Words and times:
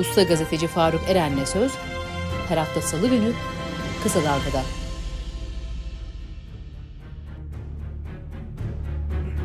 Usta 0.00 0.22
gazeteci 0.22 0.66
Faruk 0.66 1.00
Eren'le 1.08 1.44
söz 1.44 1.72
her 2.48 2.56
hafta 2.56 2.80
salı 2.80 3.08
günü 3.08 3.32
Kısa 4.02 4.20
Dalga'da. 4.20 4.62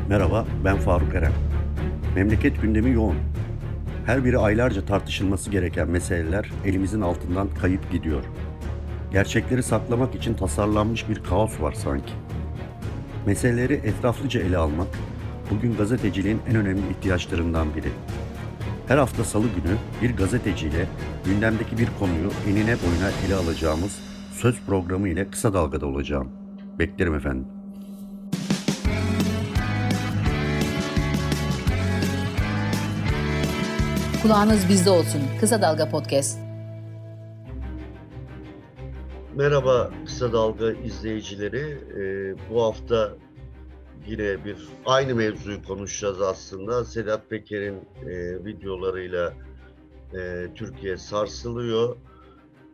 Merhaba, 0.08 0.46
ben 0.64 0.76
Faruk 0.76 1.14
Eren. 1.14 1.32
Memleket 2.14 2.62
gündemi 2.62 2.90
yoğun. 2.90 3.16
Her 4.06 4.24
biri 4.24 4.38
aylarca 4.38 4.84
tartışılması 4.84 5.50
gereken 5.50 5.88
meseleler 5.88 6.50
elimizin 6.64 7.00
altından 7.00 7.48
kayıp 7.60 7.92
gidiyor. 7.92 8.24
Gerçekleri 9.12 9.62
saklamak 9.62 10.14
için 10.14 10.34
tasarlanmış 10.34 11.08
bir 11.08 11.22
kaos 11.22 11.60
var 11.60 11.72
sanki. 11.72 12.12
Meseleleri 13.26 13.74
etraflıca 13.74 14.40
ele 14.40 14.56
almak, 14.56 14.88
bugün 15.50 15.76
gazeteciliğin 15.76 16.40
en 16.50 16.56
önemli 16.56 16.90
ihtiyaçlarından 16.90 17.74
biri. 17.76 17.88
Her 18.88 18.98
hafta 18.98 19.24
salı 19.24 19.44
günü 19.46 19.76
bir 20.02 20.16
gazeteciyle 20.16 20.86
gündemdeki 21.24 21.78
bir 21.78 21.88
konuyu 21.98 22.30
enine 22.48 22.76
boyuna 22.82 23.10
ele 23.26 23.34
alacağımız 23.34 23.98
söz 24.32 24.60
programı 24.66 25.08
ile 25.08 25.30
kısa 25.30 25.54
dalgada 25.54 25.86
olacağım. 25.86 26.28
Beklerim 26.78 27.14
efendim. 27.14 27.46
Kulağınız 34.22 34.68
bizde 34.68 34.90
olsun. 34.90 35.22
Kısa 35.40 35.62
Dalga 35.62 35.88
Podcast. 35.88 36.38
Merhaba 39.36 39.90
Kısa 40.06 40.32
Dalga 40.32 40.72
izleyicileri. 40.72 41.78
Ee, 41.98 42.34
bu 42.50 42.62
hafta 42.62 43.12
yine 44.06 44.44
bir 44.44 44.68
aynı 44.86 45.14
mevzuyu 45.14 45.62
konuşacağız 45.62 46.20
aslında. 46.20 46.84
Sedat 46.84 47.30
Peker'in 47.30 47.74
e, 48.08 48.44
videolarıyla 48.44 49.34
e, 50.14 50.46
Türkiye 50.54 50.96
sarsılıyor. 50.96 51.96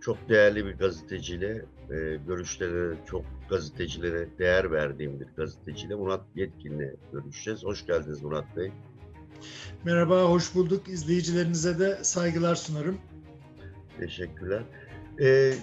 Çok 0.01 0.29
değerli 0.29 0.67
bir 0.67 0.73
gazeteciyle, 0.73 1.65
e, 1.91 2.19
görüşlerine 2.27 2.97
çok 3.07 3.25
gazetecilere 3.51 4.29
değer 4.39 4.73
verdiğim 4.73 5.21
bir 5.21 5.27
gazeteciyle 5.37 5.95
Murat 5.95 6.21
Yetkin'le 6.35 6.95
görüşeceğiz. 7.13 7.65
Hoş 7.65 7.87
geldiniz 7.87 8.23
Murat 8.23 8.57
Bey. 8.57 8.73
Merhaba, 9.85 10.23
hoş 10.23 10.55
bulduk. 10.55 10.89
İzleyicilerinize 10.89 11.79
de 11.79 11.99
saygılar 12.05 12.55
sunarım. 12.55 12.99
Teşekkürler. 14.01 14.63
Ee, 15.21 15.55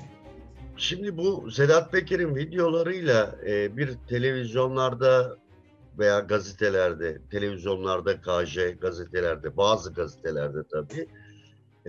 şimdi 0.78 1.18
bu 1.18 1.52
Sedat 1.52 1.92
Peker'in 1.92 2.36
videolarıyla 2.36 3.36
e, 3.48 3.78
bir 3.78 3.94
televizyonlarda 4.08 5.38
veya 6.00 6.20
gazetelerde, 6.20 7.22
televizyonlarda, 7.32 8.22
KJ 8.22 8.60
gazetelerde, 8.82 9.58
bazı 9.58 9.94
gazetelerde 9.94 10.60
tabii 10.72 11.08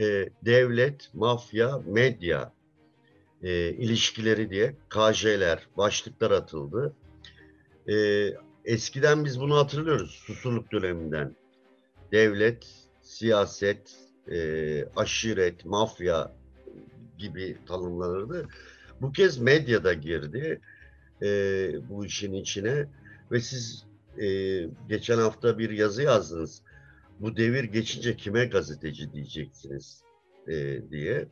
e, 0.00 0.28
devlet, 0.44 1.10
mafya, 1.14 1.80
medya 1.86 2.52
e, 3.42 3.68
ilişkileri 3.68 4.50
diye 4.50 4.76
KJ'ler, 4.90 5.66
başlıklar 5.76 6.30
atıldı. 6.30 6.94
E, 7.88 8.26
eskiden 8.64 9.24
biz 9.24 9.40
bunu 9.40 9.56
hatırlıyoruz 9.56 10.10
susurluk 10.10 10.72
döneminden. 10.72 11.36
Devlet, 12.12 12.66
siyaset, 13.02 13.96
e, 14.30 14.84
aşiret, 14.96 15.64
mafya 15.64 16.32
gibi 17.18 17.58
tanımlanırdı. 17.68 18.48
Bu 19.00 19.12
kez 19.12 19.38
medyada 19.38 19.92
girdi 19.92 20.60
e, 21.22 21.28
bu 21.88 22.06
işin 22.06 22.32
içine 22.32 22.86
ve 23.32 23.40
siz 23.40 23.84
e, 24.20 24.26
geçen 24.88 25.18
hafta 25.18 25.58
bir 25.58 25.70
yazı 25.70 26.02
yazdınız. 26.02 26.62
Bu 27.20 27.36
devir 27.36 27.64
geçince 27.64 28.16
kime 28.16 28.44
gazeteci 28.44 29.12
diyeceksiniz 29.12 30.02
e, 30.48 30.80
diye. 30.90 31.28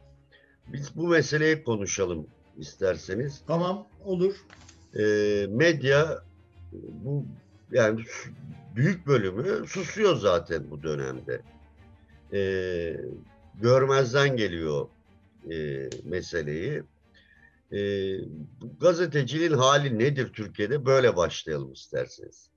Biz 0.72 0.96
bu 0.96 1.08
meseleyi 1.08 1.64
konuşalım 1.64 2.26
isterseniz. 2.58 3.42
Tamam, 3.46 3.88
olur. 4.04 4.34
E, 4.98 5.02
medya 5.50 6.22
bu 6.72 7.24
yani 7.72 8.00
büyük 8.76 9.06
bölümü 9.06 9.66
susuyor 9.66 10.16
zaten 10.16 10.70
bu 10.70 10.82
dönemde. 10.82 11.40
E, 12.32 12.40
görmezden 13.54 14.36
geliyor 14.36 14.88
e, 15.50 15.88
meseleyi. 16.04 16.82
E, 17.72 17.80
gazeteciliğin 18.80 19.52
hali 19.52 19.98
nedir 19.98 20.32
Türkiye'de? 20.32 20.86
Böyle 20.86 21.16
başlayalım 21.16 21.72
isterseniz. 21.72 22.47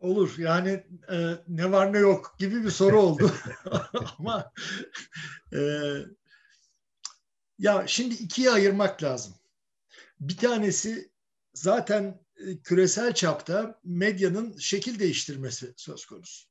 Olur. 0.00 0.34
Yani 0.38 0.86
e, 1.12 1.34
ne 1.48 1.72
var 1.72 1.92
ne 1.92 1.98
yok 1.98 2.36
gibi 2.38 2.64
bir 2.64 2.70
soru 2.70 3.00
oldu. 3.00 3.32
Ama 4.18 4.52
e, 5.52 5.60
ya 7.58 7.84
şimdi 7.86 8.14
ikiye 8.14 8.50
ayırmak 8.50 9.02
lazım. 9.02 9.34
Bir 10.20 10.36
tanesi 10.36 11.10
zaten 11.54 12.20
e, 12.36 12.58
küresel 12.58 13.14
çapta 13.14 13.80
medyanın 13.84 14.58
şekil 14.58 14.98
değiştirmesi 14.98 15.74
söz 15.76 16.06
konusu. 16.06 16.48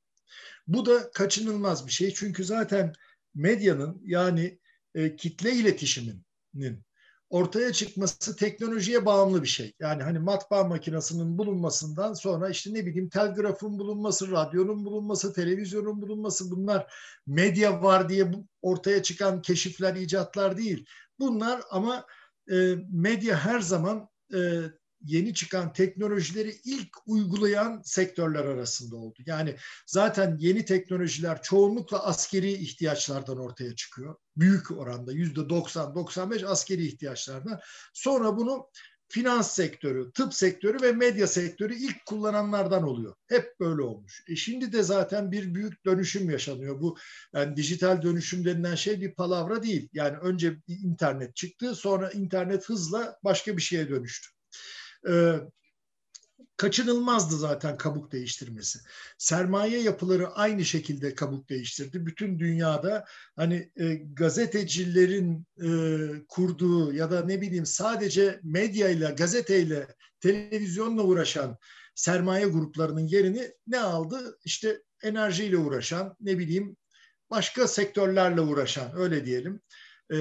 Bu 0.68 0.86
da 0.86 1.12
kaçınılmaz 1.12 1.88
bir 1.88 1.92
şey. 1.92 2.14
Çünkü 2.14 2.44
zaten 2.44 2.94
medyanın 3.36 4.02
yani 4.06 4.60
e, 4.96 5.16
kitle 5.16 5.52
iletişiminin 5.52 6.86
ortaya 7.34 7.74
çıkması 7.74 8.36
teknolojiye 8.36 9.06
bağımlı 9.06 9.44
bir 9.44 9.48
şey. 9.48 9.74
Yani 9.80 10.04
hani 10.04 10.20
matbaa 10.20 10.64
makinesinin 10.64 11.38
bulunmasından 11.38 12.14
sonra 12.14 12.50
işte 12.50 12.74
ne 12.74 12.86
bileyim 12.86 13.10
telgrafın 13.10 13.80
bulunması, 13.80 14.32
radyonun 14.32 14.86
bulunması, 14.86 15.34
televizyonun 15.34 16.02
bulunması 16.02 16.52
bunlar 16.52 16.94
medya 17.28 17.84
var 17.84 18.10
diye 18.10 18.32
ortaya 18.62 19.04
çıkan 19.04 19.42
keşifler, 19.42 19.96
icatlar 19.96 20.58
değil. 20.58 20.86
Bunlar 21.20 21.62
ama 21.72 22.06
e, 22.52 22.76
medya 22.92 23.38
her 23.38 23.60
zaman 23.60 24.10
e, 24.34 24.40
yeni 25.04 25.34
çıkan 25.34 25.74
teknolojileri 25.74 26.56
ilk 26.66 26.98
uygulayan 27.06 27.82
sektörler 27.84 28.46
arasında 28.46 28.96
oldu. 28.96 29.20
Yani 29.26 29.56
zaten 29.88 30.38
yeni 30.40 30.66
teknolojiler 30.66 31.42
çoğunlukla 31.42 32.06
askeri 32.06 32.52
ihtiyaçlardan 32.52 33.38
ortaya 33.38 33.76
çıkıyor. 33.76 34.16
Büyük 34.38 34.72
oranda 34.72 35.12
yüzde 35.12 35.40
90-95 35.40 36.46
askeri 36.46 36.88
ihtiyaçlardan. 36.88 37.60
Sonra 37.94 38.38
bunu 38.38 38.70
finans 39.14 39.52
sektörü, 39.52 40.12
tıp 40.12 40.34
sektörü 40.34 40.82
ve 40.82 40.92
medya 40.92 41.28
sektörü 41.28 41.76
ilk 41.76 42.06
kullananlardan 42.06 42.84
oluyor. 42.84 43.16
Hep 43.28 43.60
böyle 43.60 43.82
olmuş. 43.82 44.24
E 44.28 44.36
şimdi 44.36 44.74
de 44.74 44.84
zaten 44.84 45.32
bir 45.32 45.56
büyük 45.56 45.86
dönüşüm 45.86 46.30
yaşanıyor. 46.30 46.82
Bu 46.82 46.98
yani 47.34 47.56
dijital 47.56 48.02
dönüşüm 48.02 48.46
denilen 48.46 48.76
şey 48.76 49.02
bir 49.02 49.16
palavra 49.16 49.64
değil. 49.64 49.90
Yani 49.94 50.18
önce 50.18 50.58
internet 50.68 51.36
çıktı, 51.36 51.76
sonra 51.76 52.12
internet 52.12 52.70
hızla 52.70 53.20
başka 53.24 53.58
bir 53.58 53.62
şeye 53.62 53.90
dönüştü 53.90 54.33
e, 55.10 55.40
kaçınılmazdı 56.58 57.38
zaten 57.38 57.78
kabuk 57.78 58.12
değiştirmesi. 58.12 58.80
Sermaye 59.18 59.82
yapıları 59.82 60.32
aynı 60.32 60.66
şekilde 60.66 61.16
kabuk 61.16 61.50
değiştirdi. 61.50 62.06
Bütün 62.06 62.40
dünyada 62.40 63.06
hani 63.36 63.72
e, 63.76 63.94
gazetecilerin 63.94 65.46
e, 65.62 65.70
kurduğu 66.28 66.94
ya 66.94 67.12
da 67.12 67.26
ne 67.26 67.42
bileyim 67.42 67.66
sadece 67.66 68.40
medyayla, 68.44 69.10
gazeteyle, 69.10 69.88
televizyonla 70.20 71.04
uğraşan 71.04 71.58
sermaye 71.96 72.46
gruplarının 72.46 73.08
yerini 73.08 73.52
ne 73.68 73.80
aldı? 73.80 74.40
İşte 74.46 74.84
enerjiyle 75.04 75.58
uğraşan, 75.58 76.16
ne 76.22 76.40
bileyim 76.40 76.78
başka 77.30 77.68
sektörlerle 77.68 78.42
uğraşan 78.42 78.92
öyle 78.96 79.26
diyelim 79.26 79.62
e, 80.12 80.18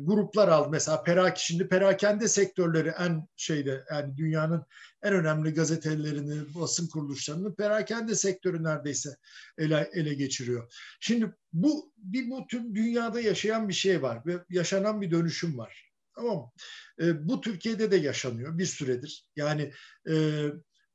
gruplar 0.00 0.48
aldı. 0.48 0.68
Mesela 0.70 1.02
perak 1.02 1.38
şimdi 1.38 1.68
perakende 1.68 2.28
sektörleri 2.28 2.88
en 2.88 3.28
şeyde 3.36 3.84
yani 3.90 4.16
dünyanın 4.16 4.66
en 5.02 5.14
önemli 5.14 5.54
gazetelerini, 5.54 6.54
basın 6.54 6.88
kuruluşlarını 6.88 7.54
perakende 7.54 8.14
sektörü 8.14 8.64
neredeyse 8.64 9.16
ele, 9.58 9.90
ele 9.92 10.14
geçiriyor. 10.14 10.72
Şimdi 11.00 11.32
bu 11.52 11.92
bir 11.96 12.30
bu 12.30 12.46
tüm 12.46 12.74
dünyada 12.74 13.20
yaşayan 13.20 13.68
bir 13.68 13.74
şey 13.74 14.02
var 14.02 14.26
ve 14.26 14.38
yaşanan 14.48 15.00
bir 15.00 15.10
dönüşüm 15.10 15.58
var. 15.58 15.90
Tamam? 16.14 16.52
E, 17.00 17.28
bu 17.28 17.40
Türkiye'de 17.40 17.90
de 17.90 17.96
yaşanıyor 17.96 18.58
bir 18.58 18.66
süredir. 18.66 19.26
Yani 19.36 19.72
e, 20.08 20.44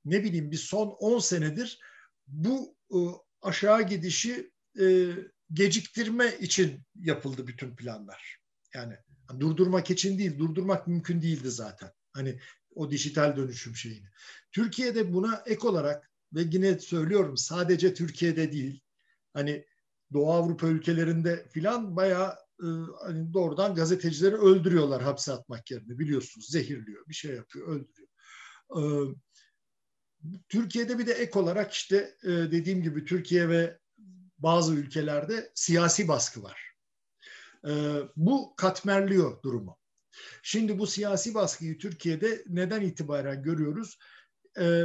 ne 0.06 0.24
bileyim 0.24 0.52
bir 0.52 0.58
son 0.58 0.88
10 0.88 1.20
senedir 1.20 1.80
bu 2.28 2.76
e, 2.92 2.98
aşağı 3.42 3.82
gidişi 3.82 4.52
e, 4.82 5.08
geciktirme 5.54 6.38
için 6.40 6.84
yapıldı 6.96 7.48
bütün 7.48 7.76
planlar. 7.76 8.39
Yani 8.74 8.94
durdurmak 9.40 9.90
için 9.90 10.20
değil, 10.20 10.40
durdurmak 10.40 10.88
mümkün 10.88 11.22
değildi 11.22 11.52
zaten. 11.52 11.92
Hani 12.14 12.40
o 12.76 12.92
dijital 12.92 13.36
dönüşüm 13.36 13.76
şeyini. 13.76 14.08
Türkiye'de 14.52 15.14
buna 15.14 15.44
ek 15.46 15.68
olarak 15.68 16.12
ve 16.34 16.42
yine 16.52 16.80
söylüyorum 16.80 17.38
sadece 17.38 17.94
Türkiye'de 17.94 18.52
değil. 18.52 18.82
Hani 19.34 19.66
Doğu 20.14 20.32
Avrupa 20.32 20.68
ülkelerinde 20.68 21.48
filan 21.50 21.96
bayağı 21.96 22.38
e, 22.64 22.68
hani 23.02 23.34
doğrudan 23.34 23.76
gazetecileri 23.76 24.36
öldürüyorlar 24.36 25.02
hapse 25.02 25.32
atmak 25.32 25.72
yerine 25.72 26.00
biliyorsunuz. 26.00 26.48
Zehirliyor, 26.48 27.08
bir 27.08 27.14
şey 27.14 27.36
yapıyor, 27.36 27.68
öldürüyor. 27.68 28.10
E, 28.78 28.82
Türkiye'de 30.50 31.00
bir 31.00 31.08
de 31.08 31.14
ek 31.14 31.40
olarak 31.40 31.74
işte 31.74 32.16
e, 32.24 32.28
dediğim 32.28 32.84
gibi 32.84 33.06
Türkiye 33.06 33.50
ve 33.50 33.80
bazı 34.38 34.74
ülkelerde 34.74 35.52
siyasi 35.56 36.08
baskı 36.08 36.44
var. 36.44 36.69
E, 37.68 37.72
bu 38.16 38.56
katmerliyor 38.56 39.44
durumu. 39.44 39.78
Şimdi 40.44 40.80
bu 40.80 40.88
siyasi 40.88 41.34
baskıyı 41.34 41.78
Türkiye'de 41.78 42.44
neden 42.48 42.82
itibaren 42.82 43.44
görüyoruz? 43.44 44.00
E, 44.60 44.84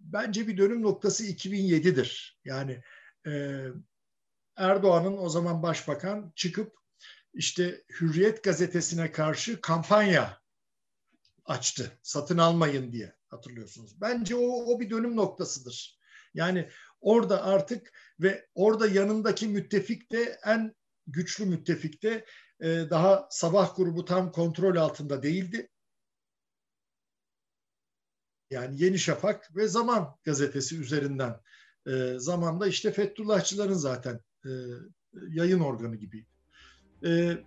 bence 0.00 0.48
bir 0.48 0.58
dönüm 0.58 0.82
noktası 0.82 1.24
2007'dir. 1.24 2.40
Yani 2.44 2.82
e, 3.26 3.64
Erdoğan'ın 4.56 5.18
o 5.18 5.28
zaman 5.28 5.62
başbakan 5.62 6.32
çıkıp 6.36 6.76
işte 7.34 7.84
Hürriyet 8.00 8.44
gazetesine 8.44 9.12
karşı 9.12 9.60
kampanya 9.60 10.40
açtı. 11.44 11.98
Satın 12.02 12.38
almayın 12.38 12.92
diye 12.92 13.16
hatırlıyorsunuz. 13.28 14.00
Bence 14.00 14.36
o, 14.36 14.74
o 14.74 14.80
bir 14.80 14.90
dönüm 14.90 15.16
noktasıdır. 15.16 15.98
Yani 16.34 16.68
orada 17.00 17.44
artık 17.44 17.92
ve 18.20 18.48
orada 18.54 18.86
yanındaki 18.86 19.48
müttefik 19.48 20.12
de 20.12 20.38
en 20.46 20.74
güçlü 21.06 21.46
müttefik 21.46 22.02
de 22.02 22.24
e, 22.60 22.66
daha 22.90 23.28
sabah 23.30 23.76
grubu 23.76 24.04
tam 24.04 24.32
kontrol 24.32 24.76
altında 24.76 25.22
değildi. 25.22 25.68
Yani 28.50 28.82
Yeni 28.82 28.98
Şafak 28.98 29.56
ve 29.56 29.68
Zaman 29.68 30.16
gazetesi 30.24 30.80
üzerinden 30.80 31.40
e, 31.86 32.14
zamanda 32.18 32.66
işte 32.66 32.92
Fethullahçıların 32.92 33.74
zaten 33.74 34.20
e, 34.46 34.50
yayın 35.28 35.60
organı 35.60 35.96
gibi. 35.96 36.26
E, 37.06 37.38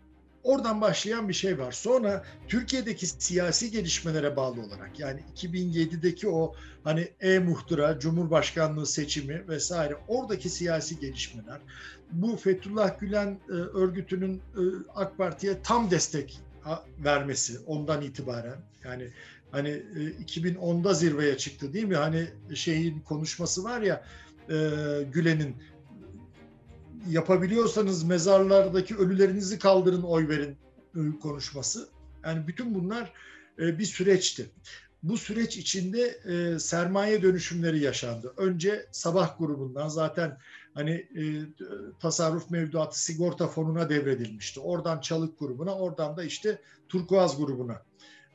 oradan 0.44 0.82
başlayan 0.82 1.30
bir 1.30 1.34
şey 1.34 1.60
var. 1.60 1.72
Sonra 1.72 2.26
Türkiye'deki 2.48 3.08
siyasi 3.08 3.72
gelişmelere 3.72 4.36
bağlı 4.36 4.62
olarak 4.62 5.00
yani 5.00 5.20
2007'deki 5.36 6.30
o 6.30 6.56
hani 6.84 7.08
e-muhtıra, 7.22 8.00
Cumhurbaşkanlığı 8.00 8.86
seçimi 8.86 9.48
vesaire 9.48 9.96
oradaki 10.08 10.50
siyasi 10.50 11.00
gelişmeler 11.00 11.60
bu 12.12 12.36
Fethullah 12.36 13.00
Gülen 13.00 13.40
e, 13.50 13.52
örgütünün 13.52 14.36
e, 14.36 14.62
AK 14.96 15.18
Parti'ye 15.18 15.62
tam 15.64 15.92
destek 15.92 16.40
vermesi 17.04 17.60
ondan 17.66 18.02
itibaren 18.02 18.58
yani 18.84 19.08
hani 19.52 19.70
e, 19.70 20.00
2010'da 20.26 20.94
zirveye 20.94 21.38
çıktı 21.38 21.74
değil 21.74 21.86
mi? 21.86 21.96
Hani 21.96 22.28
şeyin 22.54 23.00
konuşması 23.00 23.64
var 23.64 23.82
ya 23.82 24.04
e, 24.50 24.56
Gülen'in 25.14 25.56
yapabiliyorsanız 27.10 28.04
mezarlardaki 28.04 28.96
ölülerinizi 28.98 29.60
kaldırın 29.60 30.04
oy 30.04 30.28
verin 30.28 30.58
e, 30.96 31.20
konuşması. 31.20 31.88
Yani 32.26 32.48
bütün 32.48 32.76
bunlar 32.76 33.14
e, 33.60 33.80
bir 33.80 33.86
süreçti. 33.86 34.50
Bu 35.04 35.18
süreç 35.18 35.58
içinde 35.58 36.02
e, 36.02 36.60
sermaye 36.60 37.22
dönüşümleri 37.22 37.80
yaşandı. 37.80 38.34
Önce 38.38 38.86
Sabah 38.92 39.38
grubundan 39.38 39.88
zaten 39.88 40.38
hani 40.74 41.08
tasarruf 42.00 42.52
mevduatı 42.52 43.04
sigorta 43.04 43.48
fonuna 43.48 43.90
devredilmişti. 43.90 44.60
Oradan 44.60 45.02
Çalık 45.02 45.40
grubuna, 45.40 45.76
oradan 45.76 46.18
da 46.18 46.24
işte 46.24 46.62
Turkuaz 46.90 47.38
grubuna 47.38 47.82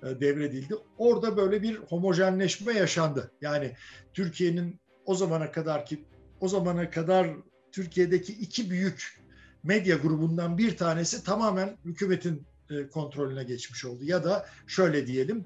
devredildi. 0.02 0.74
Orada 0.98 1.36
böyle 1.36 1.62
bir 1.62 1.76
homojenleşme 1.76 2.72
yaşandı. 2.72 3.30
Yani 3.40 3.72
Türkiye'nin 4.14 4.80
o 5.06 5.14
zamana 5.14 5.52
kadar 5.52 5.86
ki 5.86 6.04
o 6.40 6.48
zamana 6.48 6.90
kadar 6.90 7.30
Türkiye'deki 7.72 8.32
iki 8.32 8.70
büyük 8.70 9.22
medya 9.62 9.96
grubundan 9.96 10.58
bir 10.58 10.76
tanesi 10.76 11.24
tamamen 11.24 11.76
hükümetin 11.84 12.42
e, 12.70 12.88
kontrolüne 12.88 13.44
geçmiş 13.44 13.84
oldu. 13.84 14.04
Ya 14.04 14.24
da 14.24 14.46
şöyle 14.66 15.06
diyelim 15.06 15.44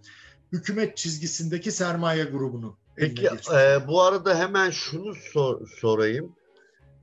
hükümet 0.52 0.96
çizgisindeki 0.96 1.72
sermaye 1.72 2.24
grubunu. 2.24 2.76
Peki 2.96 3.26
e, 3.26 3.88
bu 3.88 4.02
arada 4.02 4.38
hemen 4.38 4.70
şunu 4.70 5.14
sor, 5.14 5.68
sorayım. 5.68 6.32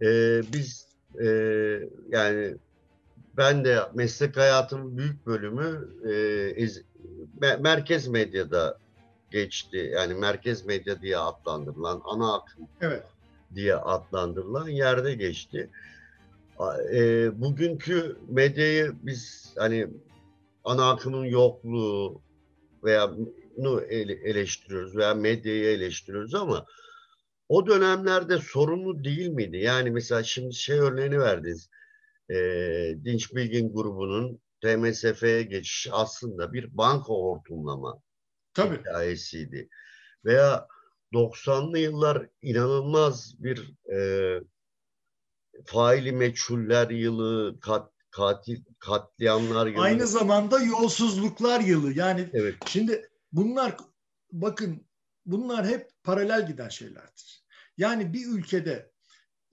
E, 0.01 0.41
biz 0.53 0.87
e, 1.21 1.27
yani 2.09 2.55
ben 3.37 3.65
de 3.65 3.79
meslek 3.93 4.37
hayatımın 4.37 4.97
büyük 4.97 5.27
bölümü 5.27 5.89
e, 6.05 6.13
ez, 6.63 6.81
merkez 7.59 8.07
medyada 8.07 8.77
geçti. 9.31 9.91
Yani 9.95 10.13
merkez 10.13 10.65
medya 10.65 11.01
diye 11.01 11.17
adlandırılan 11.17 12.01
ana 12.05 12.35
akım 12.35 12.67
evet 12.81 13.03
diye 13.55 13.75
adlandırılan 13.75 14.67
yerde 14.67 15.13
geçti. 15.13 15.69
E, 16.93 17.31
bugünkü 17.41 18.17
medyayı 18.27 18.93
biz 19.03 19.53
hani 19.57 19.87
ana 20.63 20.91
akımın 20.91 21.25
yokluğu 21.25 22.21
veya 22.83 23.11
eleştiriyoruz 24.23 24.97
veya 24.97 25.13
medyayı 25.13 25.65
eleştiriyoruz 25.65 26.35
ama 26.35 26.65
o 27.49 27.67
dönemlerde 27.67 28.37
sorunlu 28.37 29.03
değil 29.03 29.27
miydi? 29.27 29.57
Yani 29.57 29.91
mesela 29.91 30.23
şimdi 30.23 30.53
şey 30.53 30.79
örneğini 30.79 31.19
verdiniz. 31.19 31.69
E, 32.29 32.35
Dinç 33.05 33.35
Bilgin 33.35 33.73
grubunun 33.73 34.39
TMSF'ye 34.61 35.43
geçişi 35.43 35.91
aslında 35.91 36.53
bir 36.53 36.77
banka 36.77 37.13
hortumlama 37.13 38.01
Tabii. 38.53 38.77
hikayesiydi. 38.77 39.69
Veya 40.25 40.67
90'lı 41.13 41.79
yıllar 41.79 42.29
inanılmaz 42.41 43.35
bir 43.43 43.73
e, 43.95 44.39
faili 45.65 46.11
meçhuller 46.11 46.89
yılı, 46.89 47.59
kat, 47.59 47.91
katil 48.11 48.63
katliamlar 48.79 49.67
yılı. 49.67 49.81
Aynı 49.81 50.07
zamanda 50.07 50.59
yolsuzluklar 50.59 51.59
yılı. 51.59 51.93
Yani 51.93 52.29
evet. 52.33 52.55
şimdi 52.67 53.09
bunlar 53.31 53.77
bakın 54.31 54.87
bunlar 55.25 55.67
hep 55.67 55.89
paralel 56.03 56.47
giden 56.47 56.69
şeylerdir. 56.69 57.43
Yani 57.77 58.13
bir 58.13 58.25
ülkede 58.27 58.91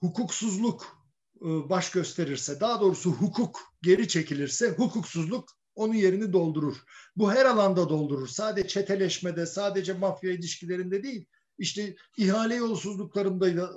hukuksuzluk 0.00 1.00
e, 1.40 1.46
baş 1.46 1.90
gösterirse, 1.90 2.60
daha 2.60 2.80
doğrusu 2.80 3.10
hukuk 3.10 3.60
geri 3.82 4.08
çekilirse 4.08 4.70
hukuksuzluk 4.70 5.48
onun 5.74 5.94
yerini 5.94 6.32
doldurur. 6.32 6.76
Bu 7.16 7.32
her 7.32 7.44
alanda 7.44 7.88
doldurur. 7.88 8.28
Sadece 8.28 8.68
çeteleşmede, 8.68 9.46
sadece 9.46 9.92
mafya 9.92 10.32
ilişkilerinde 10.32 11.02
değil, 11.02 11.26
işte 11.60 11.96
ihale 12.16 12.54
yolsuzluklarında 12.54 13.70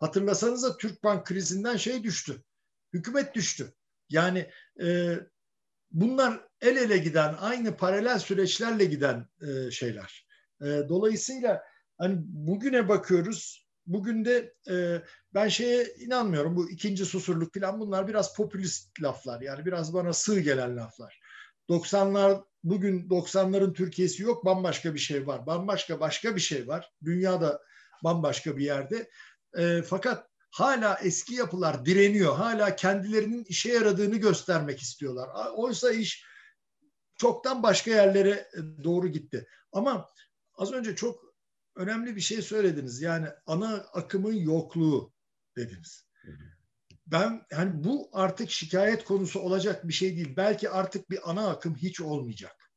hatırlasanız 0.00 0.62
da 0.62 0.76
Türkbank 0.76 1.26
krizinden 1.26 1.76
şey 1.76 2.04
düştü. 2.04 2.42
Hükümet 2.92 3.34
düştü. 3.34 3.72
Yani 4.10 4.50
e, 4.82 5.16
bunlar 5.90 6.40
el 6.60 6.76
ele 6.76 6.98
giden, 6.98 7.34
aynı 7.38 7.76
paralel 7.76 8.18
süreçlerle 8.18 8.84
giden 8.84 9.28
e, 9.42 9.70
şeyler. 9.70 10.26
E, 10.62 10.66
dolayısıyla 10.66 11.62
hani 11.98 12.16
bugüne 12.22 12.88
bakıyoruz. 12.88 13.66
Bugün 13.86 14.24
de 14.24 14.54
e, 14.70 15.02
ben 15.34 15.48
şeye 15.48 15.94
inanmıyorum. 15.98 16.56
Bu 16.56 16.70
ikinci 16.70 17.04
susurluk 17.04 17.54
falan 17.54 17.80
bunlar 17.80 18.08
biraz 18.08 18.36
popülist 18.36 19.02
laflar. 19.02 19.40
Yani 19.40 19.66
biraz 19.66 19.94
bana 19.94 20.12
sığ 20.12 20.40
gelen 20.40 20.76
laflar. 20.76 21.20
90'lar 21.68 22.44
bugün 22.64 23.08
90'ların 23.08 23.74
Türkiye'si 23.74 24.22
yok 24.22 24.44
bambaşka 24.44 24.94
bir 24.94 24.98
şey 24.98 25.26
var. 25.26 25.46
Bambaşka 25.46 26.00
başka 26.00 26.36
bir 26.36 26.40
şey 26.40 26.68
var. 26.68 26.92
Dünyada 27.04 27.62
bambaşka 28.04 28.56
bir 28.56 28.64
yerde. 28.64 29.10
E, 29.58 29.82
fakat 29.82 30.28
hala 30.50 30.98
eski 31.02 31.34
yapılar 31.34 31.84
direniyor. 31.84 32.34
Hala 32.34 32.76
kendilerinin 32.76 33.44
işe 33.44 33.72
yaradığını 33.72 34.16
göstermek 34.16 34.80
istiyorlar. 34.80 35.28
Oysa 35.54 35.92
iş 35.92 36.24
çoktan 37.16 37.62
başka 37.62 37.90
yerlere 37.90 38.50
doğru 38.84 39.08
gitti. 39.08 39.46
Ama 39.72 40.08
az 40.54 40.72
önce 40.72 40.96
çok 40.96 41.34
önemli 41.76 42.16
bir 42.16 42.20
şey 42.20 42.42
söylediniz. 42.42 43.02
Yani 43.02 43.28
ana 43.46 43.74
akımın 43.74 44.32
yokluğu 44.32 45.12
dediniz. 45.56 46.06
Ben 47.06 47.46
hani 47.52 47.84
bu 47.84 48.10
artık 48.12 48.50
şikayet 48.50 49.04
konusu 49.04 49.40
olacak 49.40 49.88
bir 49.88 49.92
şey 49.92 50.16
değil. 50.16 50.36
Belki 50.36 50.70
artık 50.70 51.10
bir 51.10 51.30
ana 51.30 51.48
akım 51.48 51.76
hiç 51.76 52.00
olmayacak. 52.00 52.70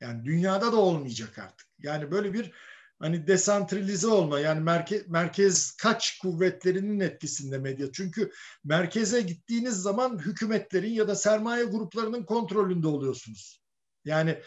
Yani 0.00 0.24
dünyada 0.24 0.72
da 0.72 0.76
olmayacak 0.76 1.38
artık. 1.38 1.66
Yani 1.78 2.10
böyle 2.10 2.32
bir 2.32 2.52
hani 2.98 3.26
desantralize 3.26 4.06
olma 4.06 4.40
yani 4.40 4.60
merkez, 4.60 5.08
merkez 5.08 5.70
kaç 5.70 6.18
kuvvetlerinin 6.18 7.00
etkisinde 7.00 7.58
medya. 7.58 7.92
Çünkü 7.92 8.32
merkeze 8.64 9.20
gittiğiniz 9.20 9.82
zaman 9.82 10.18
hükümetlerin 10.18 10.92
ya 10.92 11.08
da 11.08 11.14
sermaye 11.14 11.64
gruplarının 11.64 12.24
kontrolünde 12.24 12.86
oluyorsunuz. 12.86 13.60
Yani 14.04 14.42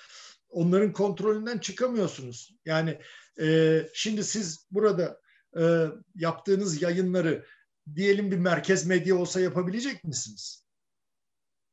onların 0.49 0.93
kontrolünden 0.93 1.57
çıkamıyorsunuz. 1.57 2.55
Yani 2.65 2.99
e, 3.41 3.79
şimdi 3.93 4.23
siz 4.23 4.67
burada 4.71 5.19
e, 5.59 5.87
yaptığınız 6.15 6.81
yayınları 6.81 7.45
diyelim 7.95 8.31
bir 8.31 8.37
merkez 8.37 8.85
medya 8.85 9.15
olsa 9.15 9.41
yapabilecek 9.41 10.03
misiniz? 10.03 10.65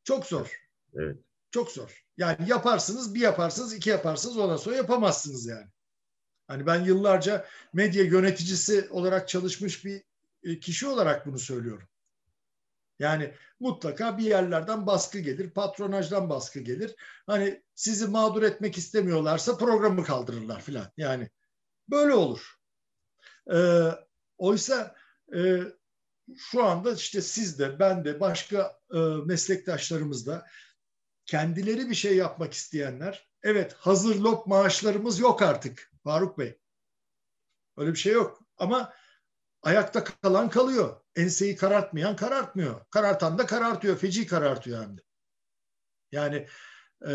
Çok 0.04 0.26
zor. 0.26 0.60
Evet. 0.94 1.16
Çok 1.50 1.70
zor. 1.70 2.04
Yani 2.16 2.36
yaparsınız, 2.48 3.14
bir 3.14 3.20
yaparsınız, 3.20 3.74
iki 3.74 3.90
yaparsınız, 3.90 4.38
ondan 4.38 4.56
sonra 4.56 4.76
yapamazsınız 4.76 5.46
yani. 5.46 5.66
Hani 6.46 6.66
ben 6.66 6.84
yıllarca 6.84 7.46
medya 7.72 8.04
yöneticisi 8.04 8.88
olarak 8.90 9.28
çalışmış 9.28 9.84
bir 9.84 10.02
e, 10.42 10.60
kişi 10.60 10.86
olarak 10.86 11.26
bunu 11.26 11.38
söylüyorum. 11.38 11.88
Yani 12.98 13.34
mutlaka 13.60 14.18
bir 14.18 14.24
yerlerden 14.24 14.86
baskı 14.86 15.18
gelir, 15.18 15.50
patronajdan 15.50 16.30
baskı 16.30 16.60
gelir. 16.60 16.94
Hani 17.26 17.62
sizi 17.74 18.06
mağdur 18.06 18.42
etmek 18.42 18.78
istemiyorlarsa 18.78 19.56
programı 19.56 20.04
kaldırırlar 20.04 20.60
filan. 20.60 20.86
Yani 20.96 21.30
böyle 21.88 22.14
olur. 22.14 22.54
Ee, 23.54 23.90
oysa 24.38 24.96
e, 25.36 25.60
şu 26.36 26.64
anda 26.64 26.92
işte 26.92 27.20
siz 27.20 27.58
de 27.58 27.78
ben 27.78 28.04
de 28.04 28.20
başka 28.20 28.78
e, 28.94 28.98
meslektaşlarımız 29.26 30.26
da 30.26 30.46
kendileri 31.26 31.90
bir 31.90 31.94
şey 31.94 32.16
yapmak 32.16 32.52
isteyenler 32.52 33.28
evet 33.42 33.72
hazır 33.72 34.16
lop 34.16 34.46
maaşlarımız 34.46 35.18
yok 35.18 35.42
artık 35.42 35.92
Faruk 36.04 36.38
Bey. 36.38 36.58
Öyle 37.76 37.92
bir 37.92 37.98
şey 37.98 38.12
yok 38.12 38.42
ama 38.56 38.92
ayakta 39.62 40.04
kalan 40.04 40.50
kalıyor. 40.50 41.00
Enseyi 41.16 41.56
karartmayan 41.56 42.16
karartmıyor. 42.16 42.86
Karartan 42.90 43.38
da 43.38 43.46
karartıyor. 43.46 43.96
Feci 43.96 44.26
karartıyor 44.26 44.82
hem 44.82 44.96
de. 44.96 45.02
Yani 46.12 46.46
e, 47.08 47.12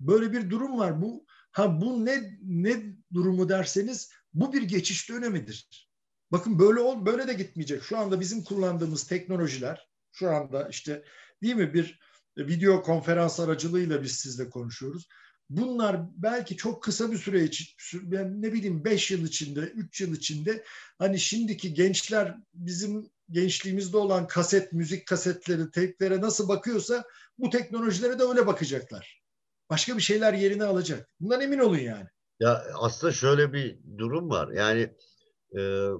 böyle 0.00 0.32
bir 0.32 0.50
durum 0.50 0.78
var. 0.78 1.02
Bu 1.02 1.26
ha 1.52 1.80
bu 1.80 2.04
ne 2.06 2.38
ne 2.42 2.82
durumu 3.14 3.48
derseniz 3.48 4.12
bu 4.34 4.52
bir 4.52 4.62
geçiş 4.62 5.08
dönemidir. 5.08 5.85
Bakın 6.32 6.58
böyle 6.58 6.80
ol 6.80 7.06
böyle 7.06 7.28
de 7.28 7.32
gitmeyecek. 7.32 7.82
Şu 7.82 7.98
anda 7.98 8.20
bizim 8.20 8.44
kullandığımız 8.44 9.04
teknolojiler 9.04 9.88
şu 10.12 10.30
anda 10.30 10.68
işte 10.68 11.04
değil 11.42 11.54
mi 11.54 11.74
bir 11.74 12.00
video 12.38 12.82
konferans 12.82 13.40
aracılığıyla 13.40 14.02
biz 14.02 14.12
sizle 14.12 14.50
konuşuyoruz. 14.50 15.08
Bunlar 15.50 16.00
belki 16.16 16.56
çok 16.56 16.82
kısa 16.82 17.12
bir 17.12 17.18
süre 17.18 17.44
için 17.44 17.66
ne 18.12 18.52
bileyim 18.52 18.84
5 18.84 19.10
yıl 19.10 19.26
içinde, 19.26 19.60
3 19.60 20.00
yıl 20.00 20.16
içinde 20.16 20.64
hani 20.98 21.18
şimdiki 21.20 21.74
gençler 21.74 22.36
bizim 22.54 23.10
gençliğimizde 23.30 23.96
olan 23.96 24.26
kaset, 24.26 24.72
müzik 24.72 25.06
kasetleri, 25.06 25.70
teplere 25.70 26.20
nasıl 26.20 26.48
bakıyorsa 26.48 27.04
bu 27.38 27.50
teknolojilere 27.50 28.18
de 28.18 28.22
öyle 28.22 28.46
bakacaklar. 28.46 29.22
Başka 29.70 29.96
bir 29.96 30.02
şeyler 30.02 30.32
yerine 30.32 30.64
alacak. 30.64 31.08
Bundan 31.20 31.40
emin 31.40 31.58
olun 31.58 31.78
yani. 31.78 32.06
Ya 32.40 32.64
aslında 32.74 33.12
şöyle 33.12 33.52
bir 33.52 33.78
durum 33.98 34.30
var. 34.30 34.48
Yani 34.48 34.94
e, 35.54 35.90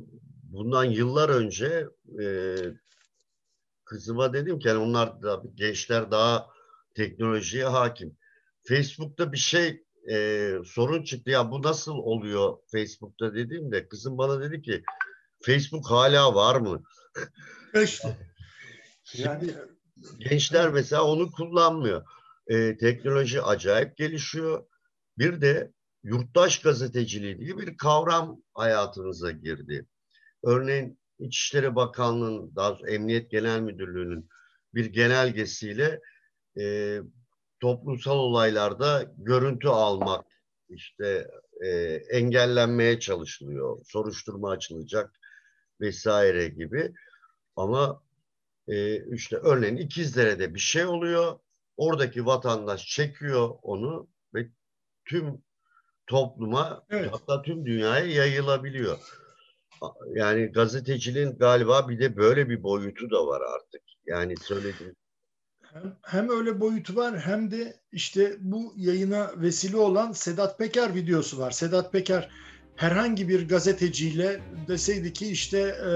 bundan 0.42 0.84
yıllar 0.84 1.28
önce 1.28 1.86
e, 2.22 2.56
kızıma 3.84 4.32
dedim 4.32 4.58
ki 4.58 4.68
yani 4.68 4.78
onlar 4.78 5.22
da 5.22 5.42
gençler 5.54 6.10
daha 6.10 6.46
teknolojiye 6.94 7.64
hakim. 7.64 8.16
Facebook'ta 8.68 9.32
bir 9.32 9.38
şey 9.38 9.84
e, 10.10 10.50
sorun 10.64 11.02
çıktı 11.04 11.30
ya 11.30 11.50
bu 11.50 11.62
nasıl 11.62 11.92
oluyor 11.92 12.58
Facebook'ta 12.72 13.34
dediğimde 13.34 13.88
kızım 13.88 14.18
bana 14.18 14.40
dedi 14.40 14.62
ki 14.62 14.82
Facebook 15.42 15.90
hala 15.90 16.34
var 16.34 16.56
mı? 16.56 16.82
İşte. 17.82 18.16
Yani 19.14 19.50
gençler 20.18 20.68
mesela 20.68 21.04
onu 21.04 21.30
kullanmıyor. 21.30 22.04
E, 22.46 22.76
teknoloji 22.76 23.42
acayip 23.42 23.96
gelişiyor. 23.96 24.66
Bir 25.18 25.40
de 25.40 25.72
yurttaş 26.06 26.60
gazeteciliği 26.60 27.38
diye 27.38 27.58
bir 27.58 27.76
kavram 27.76 28.42
hayatımıza 28.54 29.30
girdi. 29.30 29.86
Örneğin 30.44 30.98
İçişleri 31.18 31.74
Bakanlığı'nın, 31.74 32.56
daha 32.56 32.76
Emniyet 32.88 33.30
Genel 33.30 33.60
Müdürlüğü'nün 33.60 34.28
bir 34.74 34.86
genelgesiyle 34.86 36.00
e, 36.58 36.98
toplumsal 37.60 38.18
olaylarda 38.18 39.12
görüntü 39.18 39.68
almak 39.68 40.26
işte 40.68 41.30
e, 41.64 41.68
engellenmeye 42.10 43.00
çalışılıyor. 43.00 43.84
Soruşturma 43.84 44.50
açılacak 44.50 45.14
vesaire 45.80 46.48
gibi. 46.48 46.92
Ama 47.56 48.02
e, 48.68 49.06
işte 49.14 49.36
örneğin 49.36 49.76
İkizdere'de 49.76 50.54
bir 50.54 50.60
şey 50.60 50.84
oluyor. 50.84 51.38
Oradaki 51.76 52.26
vatandaş 52.26 52.86
çekiyor 52.86 53.50
onu 53.62 54.08
ve 54.34 54.48
tüm 55.04 55.45
topluma 56.06 56.84
evet. 56.90 57.10
hatta 57.12 57.42
tüm 57.42 57.66
dünyaya 57.66 58.06
yayılabiliyor. 58.06 58.98
Yani 60.14 60.46
gazeteciliğin 60.46 61.38
galiba 61.38 61.88
bir 61.88 61.98
de 61.98 62.16
böyle 62.16 62.48
bir 62.48 62.62
boyutu 62.62 63.10
da 63.10 63.26
var 63.26 63.40
artık. 63.54 63.82
Yani 64.06 64.34
söylediğim 64.36 64.96
hem, 65.82 65.96
hem 66.02 66.28
öyle 66.28 66.60
boyutu 66.60 66.96
var 66.96 67.20
hem 67.20 67.50
de 67.50 67.80
işte 67.92 68.36
bu 68.40 68.74
yayına 68.76 69.30
vesile 69.36 69.76
olan 69.76 70.12
Sedat 70.12 70.58
Peker 70.58 70.94
videosu 70.94 71.38
var. 71.38 71.50
Sedat 71.50 71.92
Peker 71.92 72.30
herhangi 72.76 73.28
bir 73.28 73.48
gazeteciyle 73.48 74.40
deseydi 74.68 75.12
ki 75.12 75.26
işte 75.26 75.58
e, 75.58 75.90